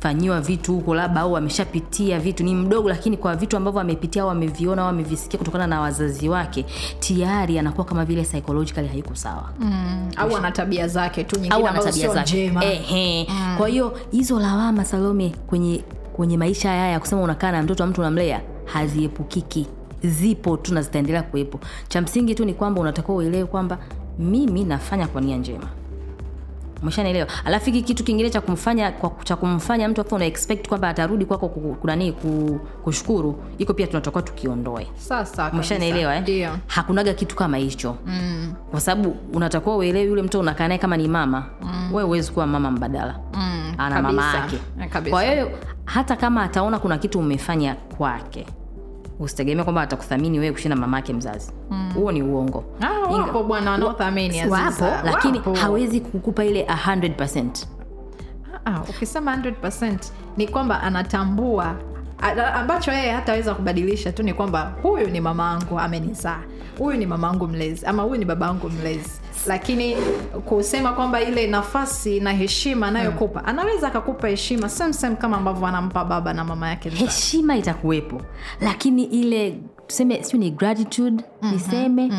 fanyiwa 0.00 0.40
vitu 0.40 0.74
huko 0.74 0.94
labda 0.94 1.20
au 1.20 1.36
ameshapitia 1.36 2.18
vitu. 2.20 2.44
Ni 2.44 2.54
mdogo 2.54 2.88
lakini 2.88 3.16
kwa 3.16 3.36
vitu 3.36 3.56
ambavyo 3.56 3.80
amepitia 3.80 4.22
au 4.22 4.30
ameviona 4.30 4.82
au 4.82 4.88
amevisikia 4.88 5.38
kutokana 5.38 5.66
na 5.66 5.80
wazazi 5.80 6.28
wake 6.28 6.64
tayari 7.00 7.58
anakuwa 7.58 7.84
kama 7.86 8.04
vile 8.04 8.22
psychologically 8.22 8.88
haiko 8.88 9.14
sawa. 9.14 9.50
Mm, 9.60 10.10
au 10.16 10.36
ana 10.36 10.50
tabia 10.50 10.88
zake 10.88 11.24
tu 11.24 11.36
nyingine 11.36 11.54
au 11.54 11.66
ana 11.66 11.78
tabia 11.78 12.08
zake. 12.14 12.46
njema. 12.48 12.62
Mm. 12.92 13.24
kwa 13.58 13.68
hiyo 13.68 13.98
hizo 14.10 14.40
lawama 14.40 14.84
salome 14.84 15.32
kwenye 15.46 15.84
kwenye 16.12 16.36
maisha 16.36 16.68
haya 16.68 16.88
ya 16.88 17.00
kusema 17.00 17.22
unakaa 17.22 17.52
na 17.52 17.62
mtoto 17.62 17.82
wa 17.82 17.88
mtu 17.88 18.00
unamlea 18.00 18.40
haziepukiki. 18.64 19.66
Zipo 20.02 20.56
tu 20.56 20.74
na 20.74 20.82
zitaendelea 20.82 21.22
kuwepo. 21.22 21.60
Cha 21.88 22.00
msingi 22.00 22.34
tu 22.34 22.44
ni 22.44 22.54
kwamba 22.54 22.80
unatakiwa 22.80 23.16
uelewe 23.16 23.44
kwamba 23.46 23.78
mimi 24.18 24.64
nafanya 24.64 25.06
kwa 25.06 25.20
nia 25.20 25.36
njema 25.36 25.66
umeshanaelewa 26.82 27.26
alafu 27.44 27.66
hiki 27.66 27.82
kitu 27.82 28.04
kingine 28.04 28.30
cha 28.30 28.40
kumfanya 28.40 28.92
kwa, 28.92 29.12
cha 29.24 29.36
kumfanya 29.36 29.88
mtu 29.88 30.00
afu 30.00 30.14
una 30.14 30.24
expect 30.24 30.68
kwamba 30.68 30.88
atarudi 30.88 31.24
kwako 31.24 31.48
kuna 31.80 31.96
nini 31.96 32.12
kushukuru 32.84 33.42
iko 33.58 33.74
pia 33.74 33.86
tunatakiwa 33.86 34.22
tukiondoe 34.22 34.86
sasa 34.96 35.50
umeshanielewa 35.52 36.16
eh? 36.16 36.22
ndio 36.22 36.50
hakunaga 36.66 37.14
kitu 37.14 37.36
kama 37.36 37.56
hicho 37.56 37.96
mm. 38.06 38.54
kwa 38.70 38.80
sababu 38.80 39.16
unatakiwa 39.34 39.76
uelewe 39.76 40.04
yule 40.06 40.22
mtu 40.22 40.40
unakaa 40.40 40.68
naye 40.68 40.78
kama 40.78 40.96
ni 40.96 41.08
mama 41.08 41.46
mm. 41.62 41.94
we 41.94 42.02
huwezi 42.02 42.32
kuwa 42.32 42.46
mama 42.46 42.70
mbadala 42.70 43.18
Mm, 43.34 43.74
ana 43.78 44.02
mama 44.02 44.22
kabisa. 44.22 44.38
yake 44.38 44.58
Eh, 44.82 44.88
kabisa. 44.88 45.10
kwa 45.16 45.22
hiyo 45.24 45.50
hata 45.84 46.16
kama 46.16 46.42
ataona 46.42 46.78
kuna 46.78 46.98
kitu 46.98 47.18
umefanya 47.18 47.74
kwake 47.74 48.46
usitegemea 49.20 49.64
kwamba 49.64 49.82
atakuthamini 49.82 50.38
wewe 50.38 50.52
kushinda 50.52 50.76
mama 50.76 50.96
yake 50.96 51.12
mzazi 51.12 51.52
huo 51.94 52.12
ni 52.12 52.22
uongo. 52.22 52.64
Ah, 52.80 53.08
wapo 53.10 53.42
bwana 53.42 53.70
wanaothamini 53.70 54.46
wapo 54.46 54.84
lakini 55.04 55.38
Wapo. 55.38 55.54
hawezi 55.54 56.00
kukupa 56.00 56.44
ile 56.44 56.62
100 56.64 57.66
Ah, 58.64 58.80
ukisema 58.80 59.36
100% 59.36 59.96
ni 60.36 60.48
kwamba 60.48 60.82
anatambua. 60.82 61.74
Ambacho 62.54 62.92
yeye 62.92 63.10
hataweza 63.12 63.54
kubadilisha 63.54 64.12
tu 64.12 64.22
ni 64.22 64.34
kwamba 64.34 64.72
huyu 64.82 65.08
ni 65.10 65.20
mama 65.20 65.50
angu 65.50 65.78
amenizaa 65.80 66.38
huyu 66.78 66.96
ni 66.98 67.06
mama 67.06 67.28
angu 67.28 67.48
mlezi 67.48 67.86
ama 67.86 68.02
huyu 68.02 68.16
ni 68.18 68.24
baba 68.24 68.46
angu 68.46 68.70
mlezi 68.70 69.10
lakini 69.48 69.96
kusema 70.44 70.92
kwamba 70.92 71.20
ile 71.20 71.46
nafasi 71.46 72.20
na 72.20 72.32
heshima 72.32 72.86
anayokupa 72.86 73.44
anaweza 73.44 73.86
akakupa 73.88 74.28
heshima 74.28 74.68
same 74.68 75.16
kama 75.16 75.36
ambavyo 75.36 75.66
anampa 75.66 76.04
baba 76.04 76.32
na 76.34 76.44
mama 76.44 76.68
yake 76.68 76.90
heshima 76.90 77.56
itakuwepo. 77.56 78.22
Lakini 78.60 79.04
ile 79.04 79.60
tuseme 79.86 80.22
siu 80.24 80.38
ni 80.38 80.50
gratitude 80.50 81.24
niseme 81.42 82.12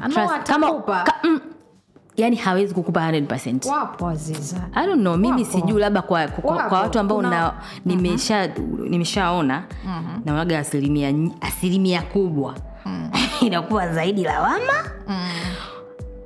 Ano 0.00 0.14
trust- 0.14 0.42
kama 0.42 0.66
atakupa. 0.66 1.02
ka, 1.02 1.14
mm, 1.24 1.40
yani 2.16 2.36
hawezi 2.36 2.74
kukupa 2.74 3.00
100 3.00 3.68
wapo 3.68 4.08
aziza. 4.08 4.68
I 4.74 4.86
don't 4.86 5.00
know 5.00 5.16
mimi 5.16 5.44
sijuu 5.44 5.78
labda 5.78 6.02
kwa, 6.02 6.28
kwa, 6.28 6.62
kwa 6.62 6.80
watu 6.80 6.98
ambao 6.98 7.22
na, 7.22 7.52
nimesha 7.84 8.46
nimeshaona 8.88 9.64
naonaga 10.24 10.58
asilimia 10.58 11.14
asilimia 11.40 12.02
kubwa 12.02 12.54
inakuwa 13.46 13.88
zaidi 13.88 14.22
lawama. 14.24 14.90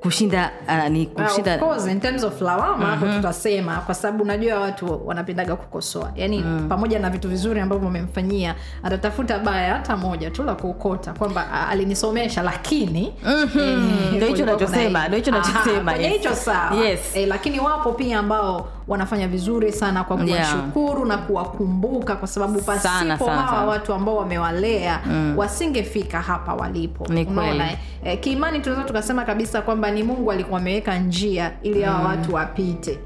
Kushinda 0.00 0.50
uh, 0.68 0.88
ni 0.88 0.98
Well, 1.16 1.26
kushinda 1.28 1.54
of 1.54 1.60
course, 1.60 1.86
in 1.86 2.00
terms 2.00 2.24
of 2.24 2.40
lawama 2.40 2.86
hapo 2.86 3.06
tutasema 3.06 3.76
kwa 3.76 3.94
sababu 3.94 4.22
unajua 4.24 4.60
watu 4.60 5.06
wanapendaga 5.06 5.56
kukosoa. 5.56 6.12
Yaani 6.16 6.44
pamoja 6.68 6.98
na 6.98 7.10
vitu 7.10 7.28
vizuri 7.28 7.60
ambavyo 7.60 7.88
umemfanyia 7.88 8.54
atatafuta 8.82 9.38
baya 9.38 9.74
hata 9.74 9.96
moja 9.96 10.30
tu 10.30 10.42
la 10.42 10.54
kuokota 10.54 11.12
kwamba 11.12 11.46
"Ah, 11.52 11.68
alinisomesha 11.68 12.42
lakini 12.42 13.14
eh, 13.26 13.78
Ndio 14.16 14.28
hicho 14.28 14.44
nachosema, 14.46 15.08
ndio 15.08 15.18
hicho 15.18 15.30
nachosema, 15.30 15.92
yes. 15.96 16.12
hicho 16.12 16.34
sawa. 16.34 16.76
Yes. 16.76 17.00
eh, 17.16 17.28
lakini 17.28 17.60
wapo 17.60 17.92
pia 17.92 18.18
ambao 18.18 18.68
wanafanya 18.88 19.28
vizuri 19.28 19.72
sana 19.72 20.04
kwa 20.04 20.16
Yeah. 20.24 20.52
kuwashukuru 20.52 21.04
na 21.04 21.18
kuwakumbuka 21.18 22.16
kwa 22.16 22.28
sababu 22.28 22.60
pasipo 22.62 22.88
Sana, 22.88 23.18
sana, 23.18 23.32
hawa 23.32 23.48
sana. 23.50 23.64
watu 23.66 23.92
ambao 23.94 24.16
wamewalea 24.16 25.00
wasingefika 25.36 26.20
hapa 26.20 26.54
walipo. 26.54 27.04
Unaona, 27.04 27.70
eh? 27.70 27.78
eh, 28.04 28.20
kiimani 28.20 28.60
tunaweza 28.60 28.86
tukasema 28.88 29.24
kabisa 29.24 29.62
kwamba 29.62 29.90
ni 29.90 30.02
mungu 30.02 30.32
alikuwa 30.32 30.60
ameweka 30.60 30.98
njia 30.98 31.50
ili 31.62 31.82
hawa 31.82 32.08
watu 32.08 32.34
wapite 32.34 32.98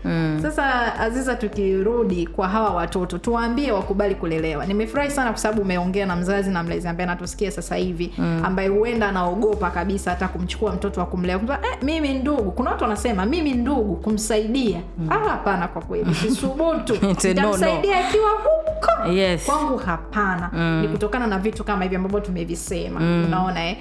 sasa 0.42 0.94
aziza 1.00 1.34
tukirudi 1.34 2.26
kwa 2.26 2.48
hawa 2.48 2.70
watoto 2.70 3.18
tuwaambie 3.18 3.72
wakubali 3.72 4.14
kulelewa 4.14 4.66
nimefurahi 4.66 5.10
sana 5.10 5.30
kwa 5.30 5.38
sababu 5.38 5.62
umeongea 5.62 6.06
na 6.06 6.16
mzazi 6.16 6.50
na 6.50 6.62
mlezi 6.62 6.88
ambaye 6.88 7.08
anatusikia 7.08 7.50
sasa 7.50 7.76
hivi 7.76 8.12
ambaye 8.44 8.68
huenda 8.68 9.08
anaogopa 9.08 9.70
kabisa 9.70 10.10
hata 10.10 10.28
kumchukua 10.28 10.72
mtoto 10.72 11.00
wa 11.00 11.06
kumlea 11.06 11.36
eh, 11.36 11.78
mimi 11.82 12.14
ndugu 12.14 12.50
kuna 12.50 12.70
watu 12.70 12.84
wanasema 12.84 13.26
mimi 13.26 13.52
ndugu 13.52 13.96
kumsaidia 13.96 14.80
mm. 14.98 15.08
hapana 15.08 15.68
kwa 15.70 15.82
kweli. 15.82 16.14
Sisubutu. 16.22 16.94
Itamsaidia 16.94 17.42
no, 17.42 17.56
no. 17.56 18.08
akiwa 18.08 18.30
huko. 18.30 19.08
Yes. 19.12 19.46
kwangu 19.46 19.76
hapana. 19.78 20.50
Ni 20.82 20.88
kutokana 20.88 21.26
na 21.26 21.38
vitu 21.38 21.64
kama 21.64 21.82
hivi 21.84 21.96
ambavyo 21.96 22.20
tumevisema. 22.20 23.00
Unaona 23.00 23.68
eh? 23.68 23.76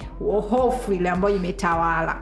hofu 0.49 0.93
ile 0.93 1.09
ambayo 1.09 1.35
imetawala. 1.35 2.15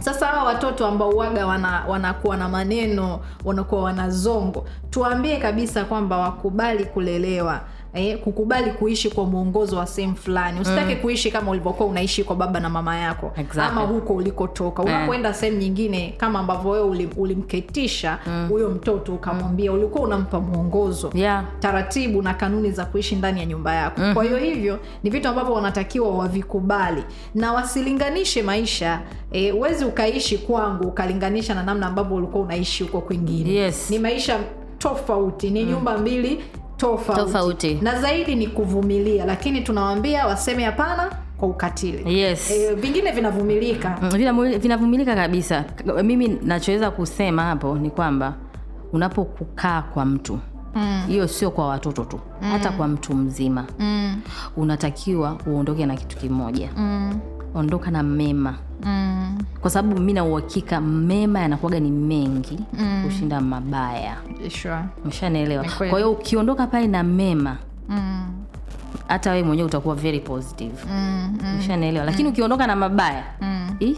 Sasa 0.00 0.26
hawa 0.26 0.44
watoto 0.44 0.86
ambao 0.86 1.10
waga 1.10 1.46
wana, 1.46 1.84
wanakuwa 1.88 2.36
na 2.36 2.48
maneno 2.48 3.20
wanakuwa 3.44 3.82
wanazongo 3.82 4.66
tuambie 4.90 5.36
kabisa 5.36 5.84
kwamba 5.84 6.16
wakubali 6.16 6.84
kulelewa 6.84 7.60
Eh, 7.94 8.18
kukubali 8.18 8.70
kuishi 8.70 9.10
kwa 9.10 9.24
mwongozo 9.24 9.76
wa 9.76 9.86
sehemu 9.86 10.16
fulani. 10.16 10.60
Usitake 10.60 10.96
kuishi 10.96 11.30
kama 11.30 11.50
ulivyokuwa 11.50 11.88
unaishi 11.88 12.24
kwa 12.24 12.36
baba 12.36 12.60
na 12.60 12.68
mama 12.68 12.96
yako. 12.96 13.32
Exactly. 13.36 13.62
ama 13.62 13.80
huko 13.80 14.14
ulikotoka. 14.14 14.82
Unakwenda 14.82 15.34
sehemu 15.34 15.58
nyingine 15.58 16.14
kama 16.16 16.38
ambavyo 16.38 16.70
wewe 16.70 17.06
ulimketisha 17.16 18.18
uli 18.26 18.48
huyo 18.48 18.70
mtoto 18.70 19.14
ukamwambia 19.14 19.72
ulikuwa 19.72 20.04
unampa 20.04 20.40
mwongozo. 20.40 21.10
Yeah. 21.14 21.44
taratibu 21.60 22.22
na 22.22 22.34
kanuni 22.34 22.70
za 22.72 22.84
kuishi 22.84 23.16
ndani 23.16 23.40
ya 23.40 23.46
nyumba 23.46 23.74
yako. 23.74 23.94
Mm-hmm. 23.98 24.14
kwa 24.14 24.24
hiyo 24.24 24.36
hivyo 24.38 24.78
ni 25.02 25.10
vitu 25.10 25.28
ambavyo 25.28 25.52
wanatakiwa 25.54 26.08
wavikubali. 26.18 27.04
Na 27.34 27.52
wasilinganishe 27.52 28.42
maisha. 28.42 29.00
Huwezi 29.52 29.84
ukaishi 29.84 30.38
kwangu 30.38 30.88
ukalinganisha 30.88 31.54
na 31.54 31.62
namna 31.62 31.86
ambavyo 31.86 32.16
ulikuwa 32.16 32.44
unaishi 32.44 32.82
huko 32.84 33.00
kwingine. 33.00 33.50
Yes. 33.52 33.90
ni 33.90 33.98
maisha 33.98 34.38
tofauti. 34.78 35.50
Ni 35.50 35.64
nyumba 35.64 35.98
mbili 35.98 36.40
tofauti. 36.80 37.20
Tofauti. 37.22 37.74
na 37.82 38.00
zaidi 38.00 38.34
ni 38.34 38.46
kuvumilia 38.46 39.24
lakini 39.24 39.60
tunawaambia 39.60 40.26
waseme 40.26 40.64
hapana 40.64 41.10
kwa 41.38 41.48
ukatili. 41.48 42.18
Yes. 42.18 42.50
E, 42.50 42.74
vingine 42.74 43.12
vinavumilika. 43.12 43.98
Mm, 44.02 44.10
vinavumilika 44.58 45.14
kabisa. 45.14 45.64
Mimi 46.04 46.28
nachoweza 46.28 46.90
kusema 46.90 47.42
hapo 47.42 47.78
ni 47.78 47.90
kwamba 47.90 48.34
unapokukaa 48.92 49.82
kwa 49.82 50.04
mtu 50.04 50.38
hiyo 51.06 51.28
sio 51.28 51.50
kwa 51.50 51.68
watoto 51.68 52.04
tu 52.04 52.20
hata 52.40 52.70
kwa 52.70 52.88
mtu 52.88 53.14
mzima. 53.14 53.64
Mm, 53.78 54.20
unatakiwa 54.56 55.38
uondoke 55.46 55.86
na 55.86 55.96
kitu 55.96 56.16
kimoja. 56.16 56.68
Mm, 56.76 57.20
ondoka 57.54 57.90
na 57.90 58.02
mema 58.02 58.54
mm, 58.84 59.38
kwa 59.60 59.70
sababu 59.70 60.00
mi 60.00 60.12
na 60.12 60.24
uhakika 60.24 60.80
mema 60.80 61.40
yanakuwaga 61.40 61.80
ni 61.80 61.90
mengi 61.90 62.58
kushinda 63.04 63.40
mabaya. 63.40 64.16
Sure. 64.62 64.78
umeshanaelewa 65.04 65.64
kwa 65.78 65.86
hiyo 65.86 66.12
ukiondoka 66.12 66.66
pale 66.66 66.86
na 66.86 67.02
mema 67.02 67.56
mm, 67.88 68.26
hata 69.08 69.30
wewe 69.30 69.42
mwenyewe 69.42 69.66
utakuwa 69.68 69.94
very 69.94 70.20
positive. 70.20 70.74
Mm, 70.90 71.38
mm, 71.42 71.54
umeshanaelewa 71.54 72.04
lakini 72.04 72.28
ukiondoka 72.28 72.66
na 72.66 72.76
mabaya 72.76 73.24
mm. 73.40 73.76
ih, 73.80 73.96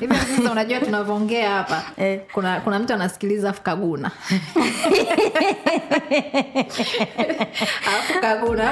hivi 0.00 0.14
sasa 0.14 0.52
unajua 0.52 0.80
tunavyoongea 0.80 1.50
hapa. 1.50 1.82
Eh. 2.04 2.20
kuna 2.32 2.60
kuna 2.60 2.78
mtu 2.78 2.92
anasikiliza 2.94 3.50
afu 3.50 3.62
kaguna. 3.62 4.10
Afu 7.86 8.20
kaguna 8.20 8.64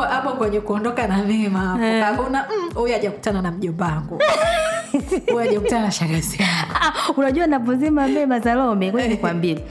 hapo 0.00 0.30
kwenye 0.30 0.60
kuondoka 0.60 1.06
na 1.06 1.16
mema 1.24 1.58
hapo. 1.60 1.80
Kaguna 2.16 2.46
"Mm, 2.50 2.70
ajakutana 2.94 3.42
na 3.42 3.50
mjombangu 3.50 4.20
huyu 5.26 5.40
ajakutana 5.40 5.84
na 5.84 5.90
shagazi 5.90 6.42
yangu. 6.42 6.72
Ah, 6.74 6.92
unajua 7.16 7.46
napozima 7.46 8.08
mema 8.08 8.40
salome 8.42 8.90
nikwambie. 9.08 9.64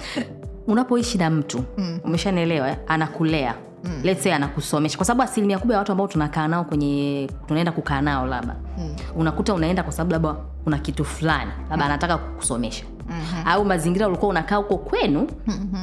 Unapoishi 0.68 1.18
na 1.18 1.30
mtu 1.30 1.64
umeshanaelewa 2.04 2.70
eh, 2.70 2.76
anakulea 3.84 4.04
let's 4.04 4.24
say 4.24 4.34
anakusomesha. 4.34 4.98
Kwa 4.98 5.06
sababu 5.06 5.22
asilimia 5.32 5.60
kubwa 5.60 5.74
ya 5.74 5.80
watu 5.80 5.92
ambao 5.92 6.08
tunakaa 6.08 6.48
nao 6.48 6.64
kwenye 6.64 7.30
tunaenda 7.48 7.72
kukaa 7.72 8.02
nao 8.02 8.26
labda 8.28 8.56
unakuta 9.16 9.54
unaenda 9.54 9.84
kwa 9.84 9.92
sababu 9.92 10.12
labda 10.12 10.36
una 10.66 10.78
kitu 10.78 11.06
fulani 11.06 11.52
labda 11.70 11.86
anataka 11.86 12.18
kukusomesha. 12.18 12.86
Au 13.46 13.66
mazingira 13.66 14.08
ulikuwa 14.08 14.30
unakaa 14.30 14.56
huko 14.56 14.78
kwenu 14.78 15.28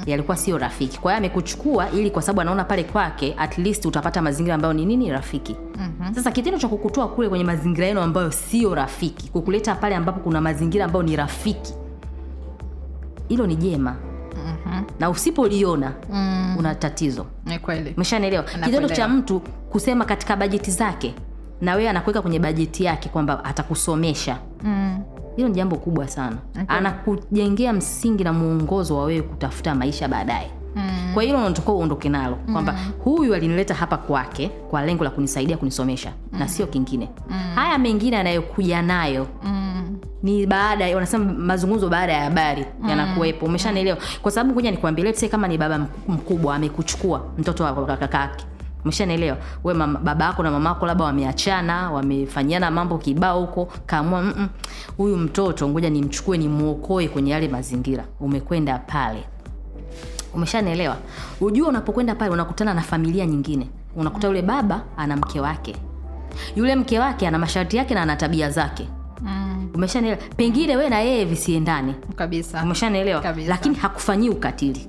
yalikuwa 0.06 0.36
sio 0.36 0.58
rafiki. 0.58 0.98
Kwa 1.00 1.12
hiyo 1.12 1.18
amekuchukua 1.18 1.90
ili 1.90 2.10
kwa 2.10 2.22
sababu 2.22 2.40
anaona 2.40 2.64
pale 2.64 2.84
kwake 2.84 3.34
at 3.38 3.58
least 3.58 3.86
utapata 3.86 4.22
mazingira 4.22 4.54
ambayo 4.54 4.74
ni 4.74 4.86
nini 4.86 5.10
rafiki. 5.10 5.56
Sasa 6.14 6.30
kitendo 6.30 6.58
cha 6.58 6.68
kukutoa 6.68 7.08
kule 7.08 7.28
kwenye 7.28 7.44
mazingira 7.44 7.86
yenu 7.86 8.00
ambayo 8.00 8.30
sio 8.30 8.74
rafiki 8.74 9.30
kukuleta 9.30 9.74
pale 9.74 9.96
ambapo 9.96 10.20
kuna 10.20 10.40
mazingira 10.40 10.84
ambayo 10.84 11.02
ni 11.02 11.16
rafiki 11.16 11.74
hilo 13.28 13.46
ni 13.46 13.56
jema 13.56 13.96
na 14.98 15.10
usipoliona 15.10 15.92
una 16.58 16.74
tatizo. 16.74 17.26
Ni 17.46 17.60
umeshanaelewa 17.96 18.42
kitendo 18.42 18.88
cha 18.88 19.08
mtu 19.08 19.40
kusema 19.70 20.04
katika 20.04 20.36
bajeti 20.36 20.70
zake 20.70 21.14
na 21.60 21.74
wewe 21.74 21.88
anakuweka 21.88 22.22
kwenye 22.22 22.38
bajeti 22.38 22.84
yake 22.84 23.08
kwamba 23.08 23.44
atakusomesha. 23.44 24.38
Mm. 24.64 25.02
hilo 25.36 25.48
ni 25.48 25.54
jambo 25.54 25.76
kubwa 25.76 26.08
sana. 26.08 26.36
Anakujengea 26.68 27.72
msingi 27.72 28.24
na 28.24 28.32
mwongozo 28.32 28.96
wa 28.96 29.04
wewe 29.04 29.22
kutafuta 29.22 29.74
maisha 29.74 30.08
baadaye 30.08 30.50
Mm. 30.76 31.10
kwa 31.14 31.22
hilo 31.22 31.38
unatakiwa 31.38 31.74
uondoke 31.76 32.08
nalo 32.08 32.36
kwamba 32.52 32.74
huyu 33.04 33.34
alinileta 33.34 33.74
hapa 33.74 33.96
kwake 33.96 34.48
kwa 34.48 34.82
lengo 34.86 35.04
la 35.04 35.10
kunisaidia 35.10 35.56
kunisomesha 35.56 36.12
na 36.32 36.48
sio 36.48 36.66
kingine. 36.66 37.08
Haya 37.54 37.78
mengine 37.78 38.16
anayokuja 38.16 38.82
nayo 38.82 39.26
Mm. 39.44 39.98
ni 40.22 40.46
baada 40.46 40.94
wanasema 40.94 41.24
mazungumzo 41.32 41.88
baada 41.88 42.12
ya 42.12 42.24
habari 42.24 42.66
yanakuwepo. 42.88 43.46
Umeshanaelewa 43.46 43.98
kwa 44.22 44.30
sababu 44.30 44.54
kuja 44.54 44.70
nikwambie 44.70 45.04
let's 45.04 45.20
say 45.20 45.28
kama 45.28 45.48
ni 45.48 45.58
baba 45.58 45.86
mkubwa 46.08 46.54
amekuchukua 46.56 47.24
mtoto 47.38 47.64
wa 47.64 47.96
kakake 47.96 48.44
umeshanaelewa 48.84 49.36
we 49.64 49.74
mama, 49.74 49.98
baba 49.98 50.24
yako 50.24 50.42
na 50.42 50.50
mama 50.50 50.68
yako 50.70 50.86
labda 50.86 51.04
wameachana 51.04 51.90
wamefanyiana 51.90 52.70
mambo 52.70 52.98
kibao 52.98 53.40
huko 53.40 53.68
kaamua 53.86 54.24
huyu 54.96 55.16
mtoto 55.16 55.68
ngoja 55.68 55.90
nimchukue 55.90 56.38
nimwokoe 56.38 57.08
kwenye 57.08 57.30
yale 57.30 57.48
mazingira. 57.48 58.04
Umekwenda 58.20 58.78
pale 58.78 59.24
umeshanaelewa 60.34 60.96
ujua 61.40 61.68
unapokwenda 61.68 62.14
pale 62.14 62.30
unakutana 62.30 62.74
na 62.74 62.80
familia 62.80 63.26
nyingine. 63.26 63.66
Unakuta 63.96 64.26
yule 64.26 64.42
baba 64.42 64.82
ana 64.96 65.16
mke 65.16 65.40
wake. 65.40 65.76
Yule 66.56 66.76
mke 66.76 66.98
wake 66.98 67.28
ana 67.28 67.38
masharti 67.38 67.76
yake 67.76 67.94
na 67.94 68.02
ana 68.02 68.16
tabia 68.16 68.50
zake. 68.50 68.88
Mm. 69.22 69.68
umeshanaelewa 69.74 70.22
pengine 70.36 70.76
we 70.76 70.88
na 70.88 71.00
yeye 71.00 71.24
visiendane 71.24 71.94
kabisa. 72.16 72.62
Lakini 73.48 73.74
hakufanyii 73.74 74.28
ukatili. 74.28 74.86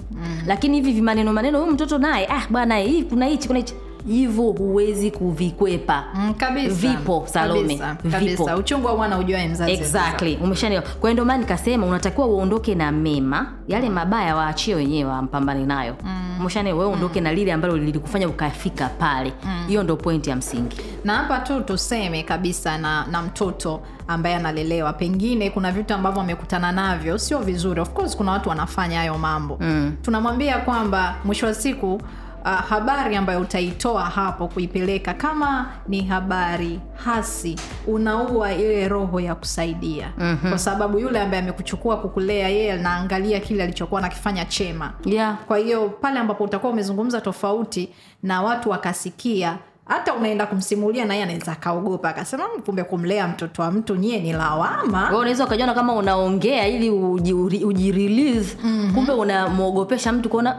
Lakini 0.47 0.77
hivi 0.77 0.93
vimaneno 0.93 1.33
maneno 1.33 1.59
huyu 1.61 1.71
mtoto 1.73 1.97
naye 1.97 2.27
ah 2.31 2.41
bwana 2.49 2.77
hii 2.77 3.03
kuna 3.03 3.25
hichi 3.25 3.47
kuna 3.47 3.59
hichi 3.59 3.73
hivyo 4.07 4.43
huwezi 4.43 5.11
kuvikwepa. 5.11 6.03
Mm, 6.15 6.33
kabisa. 6.33 6.75
Vipo, 6.75 7.23
Salome, 7.25 7.77
kabisa, 7.77 8.19
vipo. 8.19 8.43
uchungu 8.59 8.87
wa 8.87 8.95
mwana 8.97 9.17
ujuae 9.17 9.47
mzazi 9.47 9.71
exactly. 9.71 10.35
Umeshanielewa. 10.43 10.91
Kwa 10.91 11.09
hiyo 11.09 11.13
ndio 11.13 11.25
maana 11.25 11.39
nikasema 11.39 11.85
unatakiwa 11.87 12.27
uondoke 12.27 12.75
na 12.75 12.91
mema. 12.91 13.53
Yale 13.67 13.89
mabaya 13.89 14.35
waachie 14.35 14.75
wenyewe 14.75 15.09
wampambane 15.11 15.65
nayo. 15.65 15.95
Mm. 16.03 16.35
umeshanielewa? 16.39 16.79
Wewe 16.79 16.91
uondoke 16.91 17.21
na 17.21 17.33
lile 17.33 17.53
ambalo 17.53 17.77
lilikufanya 17.77 18.27
ukafika 18.29 18.89
pale. 18.89 19.33
Hiyo 19.67 19.83
ndio 19.83 19.95
pointi 19.95 20.29
ya 20.29 20.35
msingi. 20.35 20.77
Na 21.03 21.13
hapa 21.17 21.39
tu 21.39 21.61
tuseme 21.61 22.23
kabisa 22.23 22.77
na, 22.77 23.05
na 23.11 23.21
mtoto 23.21 23.81
ambaye 24.07 24.35
analelewa. 24.35 24.93
Pengine 24.93 25.49
kuna 25.49 25.71
vitu 25.71 25.93
ambavyo 25.93 26.21
amekutana 26.21 26.71
navyo. 26.71 27.17
Sio 27.17 27.39
vizuri. 27.39 27.81
Of 27.81 27.89
course 27.89 28.15
kuna 28.17 28.31
watu 28.31 28.49
wanafanya 28.49 28.97
hayo 28.97 29.17
mambo. 29.17 29.57
Mm. 29.61 29.93
tunamwambia 30.01 30.57
kwamba 30.57 31.15
mwisho 31.25 31.45
wa 31.45 31.53
siku 31.53 32.01
uh, 32.45 32.51
habari 32.69 33.15
ambayo 33.15 33.41
utaitoa 33.41 34.05
hapo 34.05 34.47
kuipeleka 34.47 35.13
kama 35.13 35.71
ni 35.87 36.01
habari 36.03 36.79
hasi 36.95 37.55
unaua 37.87 38.53
ile 38.53 38.87
roho 38.87 39.19
ya 39.19 39.35
kusaidia 39.35 40.11
mm-hmm. 40.17 40.49
kwa 40.49 40.59
sababu 40.59 40.99
yule 40.99 41.19
ambaye 41.21 41.43
amekuchukua 41.43 41.97
kukulea 41.97 42.49
yeye 42.49 42.73
anaangalia 42.73 43.39
kile 43.39 43.63
alichokuwa 43.63 44.01
nakifanya 44.01 44.45
chema 44.45 44.93
yeah. 45.05 45.37
kwa 45.47 45.57
hiyo 45.57 45.89
pale 45.89 46.19
ambapo 46.19 46.43
utakuwa 46.43 46.71
umezungumza 46.73 47.21
tofauti 47.21 47.89
na 48.23 48.41
watu 48.41 48.69
wakasikia 48.69 49.57
hata 49.85 50.13
unaenda 50.13 50.45
kumsimulia 50.45 51.05
naye 51.05 51.23
anaweza 51.23 51.51
akaogopa 51.51 52.09
akasema 52.09 52.43
"Mm, 52.55 52.61
kumbe 52.61 52.83
kumlea 52.83 53.27
mtoto 53.27 53.61
wa 53.61 53.71
mtu 53.71 53.95
nyie 53.95 54.19
ni 54.19 54.33
lawama. 54.33 55.17
Unaweza 55.17 55.45
ukajiona 55.45 55.73
kama 55.73 55.93
unaongea 55.93 56.67
ili 56.67 56.89
uji- 56.89 57.65
ujirelease 57.65 58.57
mm-hmm. 58.63 58.93
kumbe 58.93 59.11
unamwogopesha 59.13 60.11
mtu 60.11 60.29
kuona 60.29 60.57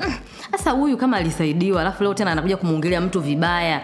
"Mm, 0.64 0.80
huyu 0.80 0.96
kama 0.96 1.16
alisaidiwa 1.16 1.80
alafu 1.80 2.02
leo 2.02 2.14
tena 2.14 2.32
anakuja 2.32 2.56
kumwongelea 2.56 3.00
mtu 3.00 3.20
vibaya 3.20 3.80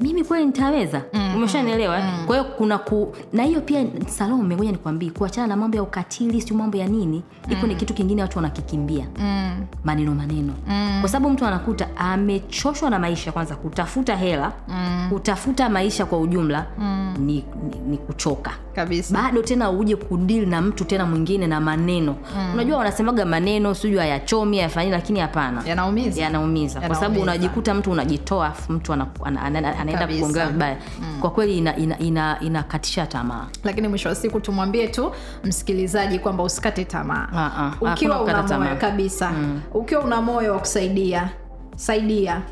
mimi 0.00 0.24
kweli 0.24 0.46
nitaweza? 0.46 1.02
Mm-hmm. 1.12 1.36
umeshanielewa 1.36 1.98
mm-hmm. 1.98 2.26
kwa 2.26 2.36
hiyo 2.38 2.50
kuna 2.56 2.78
ku 2.78 3.14
na 3.32 3.42
hiyo 3.42 3.60
pia 3.60 3.84
salome 4.06 4.56
ngoja 4.56 4.72
nikwambie 4.72 5.10
kuachana 5.10 5.46
na 5.46 5.56
mambo 5.56 5.76
ya 5.76 5.82
ukatili 5.82 6.40
siu 6.40 6.56
mambo 6.56 6.76
ya 6.76 6.86
nini 6.86 7.22
iko 7.48 7.66
ni 7.66 7.74
kitu 7.74 7.94
kingine 7.94 8.22
watu 8.22 8.38
wanakikimbia. 8.38 9.06
Mm, 9.18 9.64
maneno 9.84 10.14
maneno. 10.14 10.52
Mm. 10.68 10.98
kwa 11.00 11.08
sababu 11.08 11.34
mtu 11.34 11.46
anakuta 11.46 11.88
amechoshwa 11.96 12.90
na 12.90 12.98
maisha 12.98 13.32
kwanza 13.32 13.56
kutafuta 13.56 14.16
hela 14.16 14.52
mm. 14.68 15.06
kutafuta 15.12 15.68
maisha 15.68 16.06
kwa 16.06 16.18
ujumla 16.20 16.66
mm. 16.78 17.14
ni, 17.18 17.44
ni, 17.70 17.78
ni 17.90 17.98
kuchoka. 17.98 18.50
Kabisa. 18.74 19.14
Bado 19.14 19.42
tena 19.42 19.70
uje 19.70 19.96
kudili 19.96 20.46
na 20.46 20.60
mtu 20.62 20.84
tena 20.84 21.06
mwingine 21.06 21.46
na 21.46 21.60
maneno. 21.60 22.16
Mm. 22.36 22.50
unajua 22.54 22.78
wanasemaga 22.78 23.24
maneno 23.24 23.74
sijui 23.74 23.98
hayachomi 23.98 24.56
hayafanyi 24.56 24.90
lakini 24.90 25.20
hapana. 25.20 25.62
Yanaumiza. 25.66 26.22
Yanaumiza. 26.22 26.80
Kwa 26.80 26.94
sababu 26.94 27.20
unajikuta 27.20 27.74
mtu 27.74 27.90
unajitoa 27.90 28.52
mtu 28.68 28.92
ana, 28.92 29.06
ana, 29.24 29.42
ana, 29.42 29.83
anaenda 29.92 30.18
kuongea 30.18 30.46
vibaya. 30.46 30.76
Kwa 31.20 31.30
kweli 31.30 31.58
inakatisha 31.58 31.82
ina, 31.82 31.98
ina, 32.40 32.40
ina 32.40 33.06
tamaa. 33.06 33.46
Lakini 33.64 33.88
mwisho 33.88 34.08
wa 34.08 34.14
siku 34.14 34.40
tumwambie 34.40 34.88
tu 34.88 35.12
msikilizaji 35.44 36.18
kwamba 36.18 36.42
usikate 36.42 36.84
tamaa. 36.84 37.28
Ah, 37.36 37.72
ukiwa 37.92 38.22
una 38.22 38.42
moyo 38.58 38.76
kabisa. 38.76 39.32
Ukiwa 39.74 40.04
una 40.04 40.22
moyo 40.22 40.52
wa 40.52 40.58
kusaidia 40.58 41.30
saidia. 41.76 42.42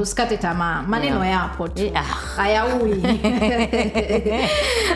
Usikate 0.00 0.36
tamaa. 0.36 0.82
Maneno 0.82 1.24
yapo 1.24 1.68
tu. 1.68 1.82
Yeah. 1.82 1.96
ah. 1.96 2.42
hayaui. 2.42 2.92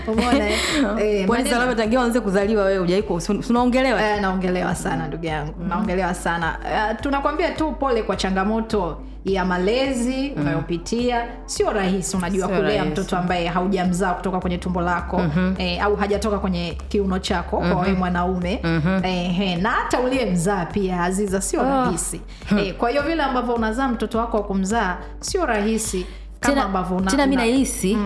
Umeona 0.09 0.49
eh? 0.51 0.59
Eh, 1.01 1.77
tangia 1.77 2.01
anze 2.03 2.21
kuzaliwa 2.21 2.65
wewe? 2.65 2.79
Ujaiko 2.79 3.21
unaongelewa? 3.49 4.03
Eh, 4.03 4.21
naongelewa 4.21 4.75
sana 4.75 5.09
ndugu 5.09 5.27
yangu. 5.27 5.55
Naongelewa 5.69 6.15
sana. 6.15 6.59
Uh, 6.65 7.01
tunakwambia 7.01 7.51
tu 7.51 7.73
pole 7.73 8.03
kwa 8.03 8.17
changamoto 8.17 8.99
ya 9.27 9.45
malezi 9.45 10.33
unayopitia 10.37 11.25
sio 11.47 11.73
rahisi. 11.73 12.17
Unajua 12.17 12.47
Sio 12.47 12.57
kulea 12.57 12.77
rahisi. 12.77 12.93
mtoto 12.93 13.17
ambaye 13.17 13.47
haujamzaa 13.49 14.15
kutoka 14.15 14.41
kwenye 14.41 14.59
tumbo 14.59 14.81
lako 14.81 15.23
eh, 15.59 15.85
au 15.85 15.97
hajatoka 15.97 16.39
kwenye 16.39 16.79
kiuno 16.89 17.19
chako 17.19 17.57
kwa 17.57 17.81
wewe 17.81 17.93
mwanaume. 17.93 18.61
Eh, 19.03 19.41
eh, 19.41 19.63
na 19.63 19.71
hata 19.71 20.01
uliyemzaa 20.01 20.67
pia 20.67 21.03
aziza 21.03 21.41
sio 21.41 21.63
rahisi. 21.63 22.21
Eh, 22.59 22.75
kwa 22.75 22.91
hiyo 22.91 23.03
vile 23.03 23.23
ambavyo 23.23 23.55
unazaa 23.55 23.89
mtoto 23.89 24.19
wako 24.19 24.37
wa 24.37 24.43
kumzaa 24.43 24.99
sio 25.21 25.47
rahisi 25.47 26.07
kama 26.41 26.65
ambavyo 26.65 27.01
tena 27.01 27.27
mi 27.27 27.37
nahisi 27.37 27.99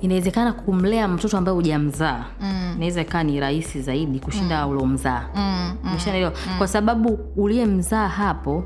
inawezekana 0.00 0.52
kumlea 0.52 1.08
mtoto 1.08 1.38
ambaye 1.38 1.56
hujamzaa. 1.56 2.24
Mm. 2.40 2.72
inaweza 2.76 3.00
ikawa 3.00 3.24
ni 3.24 3.40
rahisi 3.40 3.82
zaidi 3.82 4.18
kushinda 4.20 4.66
mm. 4.66 4.72
uliomzaa 4.72 5.24
mm, 5.36 5.76
umeshanaelewa 5.84 6.32
kwa 6.58 6.68
sababu 6.68 7.18
uliyemzaa 7.36 8.08
hapo 8.08 8.64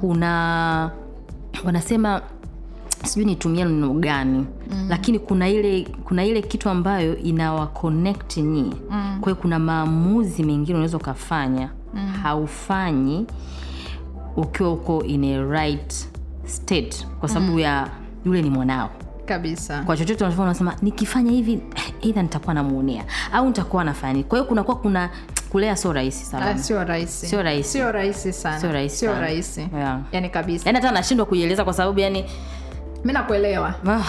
kuna 0.00 0.90
wanasema 1.64 2.22
sijui 3.04 3.24
nitumia 3.26 3.64
neno 3.64 3.92
gani 3.94 4.46
mm. 4.70 4.86
lakini 4.88 5.18
kuna 5.18 5.48
ile 5.48 5.88
kuna 6.04 6.24
ile 6.24 6.42
kitu 6.42 6.68
ambayo 6.68 7.16
inawa 7.16 7.66
connect 7.66 8.36
nyie 8.36 8.72
mm. 8.90 9.18
kwa 9.20 9.32
hiyo 9.32 9.42
kuna 9.42 9.58
maamuzi 9.58 10.42
mengine 10.44 10.74
unaweza 10.74 10.96
ukafanya 10.96 11.70
mm. 11.94 12.12
haufanyi 12.22 13.26
ukiwa 14.36 14.72
uko 14.72 15.04
in 15.04 15.24
a 15.24 15.42
right 15.42 16.08
state 16.44 17.06
kwa 17.20 17.28
sababu 17.28 17.52
mm. 17.52 17.58
ya 17.58 17.88
yule 18.24 18.42
ni 18.42 18.50
mwanao 18.50 18.90
kabisa 19.24 19.82
kwa 19.82 19.96
chochote 19.96 20.24
unasema 20.24 20.76
nikifanya 20.82 21.30
hivi 21.30 21.60
eidha 22.02 22.22
nitakuwa 22.22 22.54
namuonea 22.54 23.04
au 23.32 23.46
nitakuwa 23.46 23.84
nafanya 23.84 24.22
kwa 24.22 24.38
hiyo 24.38 24.48
kunakuwa 24.48 24.76
kuna 24.76 25.10
kulea 25.50 25.76
sio 25.76 25.92
rahisi 25.92 26.22
Ah, 26.22 26.30
sana 26.30 26.58
sio 26.58 26.84
rahisi. 26.84 27.26
Sio 27.26 27.42
rahisi. 27.42 27.70
sio 27.70 27.92
rahisi 27.92 28.32
sana. 28.32 28.60
Sio 28.60 28.72
rahisi 28.72 28.96
sio 28.96 29.12
rahisi. 29.20 29.68
Yeah. 29.76 30.00
yani 30.12 30.28
kabisa. 30.30 30.68
Yani 30.68 30.78
hata 30.80 30.90
nashindwa 30.92 31.26
kuieleza 31.26 31.64
kwa 31.64 31.72
sababu 31.72 32.00
yani 32.00 32.24
mi 33.06 33.12
nakuelewa. 33.12 33.74
Ah, 33.88 34.02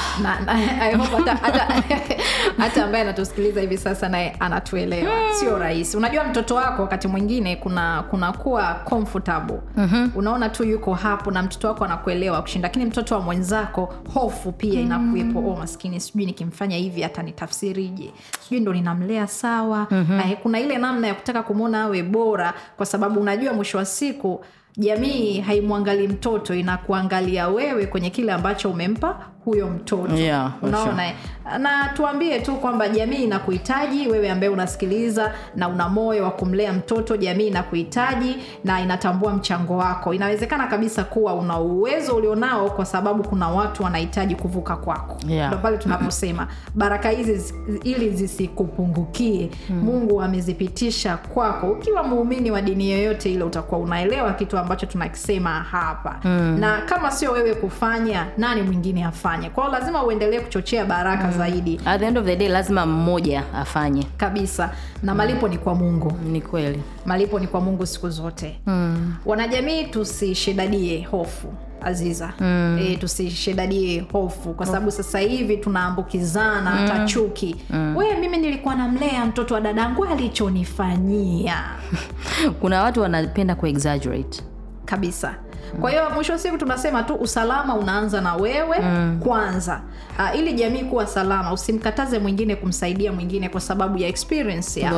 hata, 2.58 2.84
ambaye 2.86 3.04
anatusikiliza 3.04 3.62
hivi 3.62 3.78
sasa 3.78 4.10
naye 4.10 4.36
anatuelewa. 4.40 5.14
Sio 5.40 5.58
rahisi. 5.60 5.98
Unajua 5.98 6.24
mtoto 6.24 6.56
wako 6.56 6.82
wakati 6.82 7.08
mwingine 7.08 7.56
kuna 7.56 8.04
kunakuwa 8.04 8.74
comfortable. 8.74 9.60
Mm-hmm. 9.78 10.12
unaona 10.16 10.50
tu 10.50 10.64
yuko 10.64 10.94
hapo 10.94 11.32
na 11.32 11.44
mtoto 11.44 11.68
wako 11.68 11.86
anakuelewa 11.86 12.42
kushinda. 12.42 12.68
Lakini 12.68 12.86
mtoto 12.86 13.16
wa 13.16 13.22
mwenzako 13.22 13.94
hofu 14.14 14.52
pia 14.52 14.82
inakuwepo. 14.82 15.40
Oh 15.40 15.56
maskini 15.56 16.00
sijui 16.00 16.26
nikimfanya 16.26 16.78
hivi 16.78 17.02
hata 17.02 17.24
nitafsirije 17.24 18.12
sijui 18.42 18.60
ndo 18.60 18.74
ninamlea 18.74 19.28
sawa. 19.28 19.88
Mm-hmm. 19.92 20.36
kuna 20.36 20.60
ile 20.60 20.78
namna 20.78 21.08
ya 21.08 21.14
kutaka 21.14 21.44
kumwona 21.44 21.82
awe 21.82 22.04
bora 22.04 22.54
kwa 22.78 22.86
sababu 22.86 23.20
unajua 23.20 23.54
mwisho 23.54 23.78
wa 23.78 23.86
siku 23.86 24.46
jamii 24.78 25.40
haimwangalii 25.40 26.08
mtoto 26.08 26.54
inakuangalia 26.56 27.48
wewe 27.48 27.86
kwenye 27.86 28.10
kile 28.10 28.32
ambacho 28.34 28.70
umempa 28.70 29.20
huyo 29.46 29.68
mtoto 29.68 30.16
Yeah, 30.16 30.54
unaona 30.62 31.08
eh? 31.08 31.14
Na 31.60 31.90
tuambie 31.94 32.40
tu 32.40 32.56
kwamba 32.56 32.90
jamii 32.90 33.24
inakuhitaji 33.24 34.08
wewe 34.08 34.30
ambaye 34.32 34.50
unasikiliza 34.52 35.32
na 35.56 35.68
una 35.68 35.90
moyo 35.90 36.24
wa 36.24 36.32
kumlea 36.32 36.74
mtoto 36.74 37.18
jamii 37.18 37.48
inakuhitaji 37.48 38.36
na 38.64 38.82
inatambua 38.82 39.34
mchango 39.34 39.78
wako. 39.78 40.14
Inawezekana 40.14 40.68
kabisa 40.68 41.04
kuwa 41.04 41.34
una 41.34 41.60
uwezo 41.60 42.16
ulionao 42.16 42.70
kwa 42.70 42.86
sababu 42.86 43.24
kuna 43.24 43.50
watu 43.50 43.84
wanahitaji 43.84 44.36
kuvuka 44.36 44.76
kwako. 44.76 45.18
Yeah. 45.28 45.48
ndo 45.48 45.58
pale 45.58 45.78
tunaposema 45.78 46.48
baraka 46.76 47.10
hizi 47.10 47.54
ili 47.84 48.10
zisikupungukie 48.10 49.50
mungu 49.70 50.22
amezipitisha 50.22 51.18
kwako. 51.18 51.68
Ukiwa 51.68 52.04
muumini 52.04 52.52
wa 52.52 52.62
dini 52.62 52.92
yoyote 52.92 53.32
ile 53.34 53.44
utakuwa 53.44 53.82
unaelewa 53.82 54.34
kitu 54.34 54.58
ambacho 54.58 54.86
tunakisema 54.86 55.50
hapa. 55.50 56.20
Na 56.60 56.82
kama 56.86 57.12
sio 57.12 57.32
wewe 57.32 57.54
kufanya 57.56 58.26
nani 58.38 58.62
mwingine 58.62 59.06
afanye? 59.06 59.50
Kwao 59.50 59.72
lazima 59.72 60.04
uendelee 60.04 60.40
kuchochea 60.40 60.86
baraka 60.86 61.32
zaidi. 61.38 61.80
At 61.86 62.00
the 62.00 62.06
end 62.08 62.18
of 62.18 62.26
the 62.26 62.36
day 62.36 62.50
lazima 62.50 62.86
mmoja 62.86 63.44
afanye. 63.54 64.04
Kabisa. 64.18 64.72
Na 65.04 65.16
malipo 65.16 65.48
ni 65.48 65.58
kwa 65.58 65.76
mungu. 65.76 66.12
Ni 66.32 66.42
kweli. 66.42 66.82
Malipo 67.06 67.40
ni 67.40 67.48
kwa 67.48 67.62
mungu 67.62 67.86
siku 67.86 68.10
zote. 68.10 68.60
Mm. 68.66 69.14
wanajamii 69.26 69.84
tusishedadie 69.84 71.04
hofu 71.12 71.54
aziza. 71.82 72.34
Mm. 72.40 72.80
e, 72.82 72.96
tusishedadie 72.98 74.06
hofu. 74.12 74.54
Kwa 74.54 74.66
sababu 74.66 74.92
sasa 74.92 75.20
hivi 75.20 75.58
tunaambukizana 75.58 76.70
hata 76.72 77.06
chuki. 77.06 77.56
Mm. 77.70 77.98
we 77.98 78.16
mimi 78.16 78.38
nilikuwa 78.38 78.76
namlea 78.76 79.26
mtoto 79.26 79.54
wa 79.54 79.62
dadangu 79.62 80.06
alichonifanyia. 80.06 81.64
Kuna 82.62 82.84
watu 82.84 83.02
wanapenda 83.02 83.56
kuexaggerate 83.56 84.44
kabisa. 84.86 85.36
Kwa 85.82 85.90
hiyo 85.92 86.10
mwisho 86.10 86.34
wa 86.34 86.40
siku 86.40 86.58
tunasema 86.58 87.04
tu 87.04 87.16
usalama 87.16 87.76
unaanza 87.76 88.22
na 88.22 88.36
wewe 88.36 88.80
mm. 88.80 89.20
kwanza 89.24 89.82
uh, 90.20 90.40
ili 90.40 90.54
jamii 90.54 90.84
kuwa 90.84 91.08
salama 91.08 91.54
usimkataze 91.54 92.20
mwingine 92.20 92.56
kumsaidia 92.56 93.12
mwingine 93.12 93.50
kwa 93.50 93.62
sababu 93.62 93.98
ya 93.98 94.08
experience 94.08 94.80
yako 94.80 94.96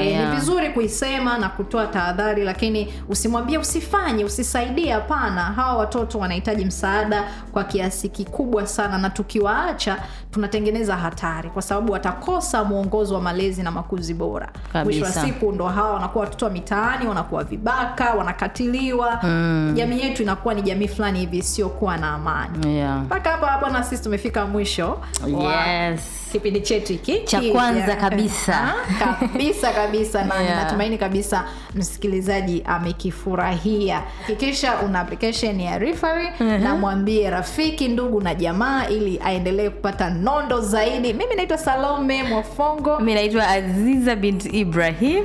Eh, 0.00 0.06
yeah. 0.12 0.30
ni 0.34 0.40
vizuri 0.40 0.70
kuisema 0.70 1.38
na 1.38 1.48
kutoa 1.48 1.86
tahadhari 1.86 2.44
lakini 2.44 2.92
usimwambie 3.08 3.58
usifanye 3.58 4.24
usisaidie 4.24 4.92
hapana 4.92 5.42
hawa 5.42 5.76
watoto 5.78 6.18
wanahitaji 6.18 6.64
msaada 6.64 7.24
kwa 7.52 7.64
kiasi 7.64 8.08
kikubwa 8.08 8.66
sana 8.66 8.98
na 8.98 9.10
tukiwaacha 9.10 9.98
tunatengeneza 10.30 10.96
hatari 10.96 11.50
kwa 11.50 11.62
sababu 11.62 11.92
watakosa 11.92 12.64
mwongozo 12.64 13.14
wa 13.14 13.20
malezi 13.20 13.62
na 13.62 13.70
makuzi 13.70 14.14
bora 14.14 14.52
mwisho 14.84 15.04
wa 15.04 15.10
siku 15.26 15.52
ndo 15.52 15.66
hawa 15.68 15.92
wanakuwa 15.94 16.24
watoto 16.24 16.44
wa 16.46 16.50
mitaani 16.52 17.06
wanakuwa 17.06 17.44
vibaka 17.44 18.14
wanakatiliwa 18.14 19.18
mm. 19.22 19.72
jamii 19.76 20.00
yetu 20.00 20.22
inakuwa 20.22 20.54
ni 20.54 20.62
jamii 20.62 20.88
fulani 20.88 21.18
hivi 21.18 21.38
isiyokuwa 21.38 21.96
na 21.96 22.10
amani 22.12 22.58
mpaka 23.04 23.28
yeah. 23.30 23.40
hapa 23.40 23.58
bwana 23.60 23.82
sisi 23.84 24.02
tumefika 24.02 24.46
mwisho 24.52 25.00
wa 25.32 25.66
yes 25.66 26.00
kipindi 26.32 26.60
chetu 26.60 26.92
hiki. 26.92 27.20
Cha 27.24 27.40
kwanza 27.40 27.80
yeah. 27.86 28.00
kabisa. 28.00 28.74
Kabisa 28.98 29.72
kabisa. 29.72 30.24
Na 30.24 30.34
Yeah. 30.42 30.56
natumaini 30.64 30.98
kabisa 30.98 31.44
msikilizaji 31.74 32.62
amekifurahia. 32.66 34.02
Hakikisha 34.20 34.78
una 34.78 35.00
application 35.00 35.60
ya 35.60 35.78
Referee 35.78 36.30
na 36.40 36.74
mwambie 36.74 37.30
rafiki 37.30 37.88
ndugu 37.88 38.20
na 38.20 38.34
jamaa 38.34 38.86
ili 38.88 39.20
aendelee 39.24 39.70
kupata 39.70 40.10
nondo 40.10 40.60
zaidi. 40.60 41.12
Mimi 41.12 41.34
naitwa 41.34 41.58
salome 41.58 42.22
mwafongo. 42.22 43.00
Mi 43.00 43.14
naitwa 43.14 43.48
aziza 43.48 44.16
bint 44.16 44.54
ibrahim. 44.54 45.24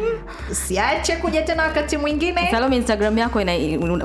Usiache 0.52 1.16
kuja 1.16 1.42
tena 1.42 1.64
wakati 1.64 1.98
mwingine. 1.98 2.48
Salome 2.52 2.76
instagram 2.76 3.18
yako 3.18 3.42
ina, 3.42 3.54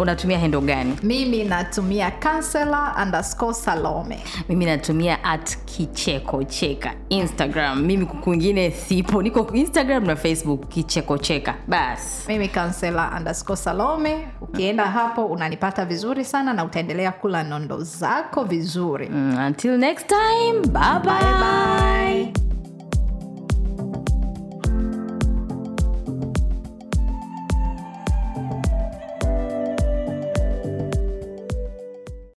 unatumia 0.00 0.38
hendo 0.38 0.60
gani? 0.60 0.96
Mimi 1.02 1.44
natumia 1.44 2.10
counselor 2.10 2.94
underscore 3.02 3.54
salome. 3.54 4.18
Mimi 4.48 4.64
natumia 4.64 5.24
at 5.24 5.56
kicheko 5.64 6.44
cheka 6.44 6.91
instagram. 7.08 7.82
Mimi 7.82 8.06
kwingine 8.06 8.70
sipo. 8.70 9.22
Niko 9.22 9.50
instagram 9.54 10.04
na 10.04 10.16
facebook. 10.16 10.68
Kichekocheka 10.68 11.54
basi 11.68 12.28
mimi 12.32 12.48
kansela 12.48 13.12
andasco 13.12 13.56
salome. 13.56 14.28
Ukienda 14.40 14.84
hapo 14.84 15.26
unanipata 15.26 15.84
vizuri 15.84 16.24
sana 16.24 16.52
na 16.52 16.64
utaendelea 16.64 17.12
kula 17.12 17.42
nondo 17.44 17.82
zako 17.82 18.44
vizuri. 18.44 19.08
Mm, 19.08 19.38
until 19.46 19.78
next 19.78 20.06
time. 20.06 20.60
Bye 20.60 21.00
bye, 21.04 21.12
bye, 21.12 22.32
bye. 22.32 22.51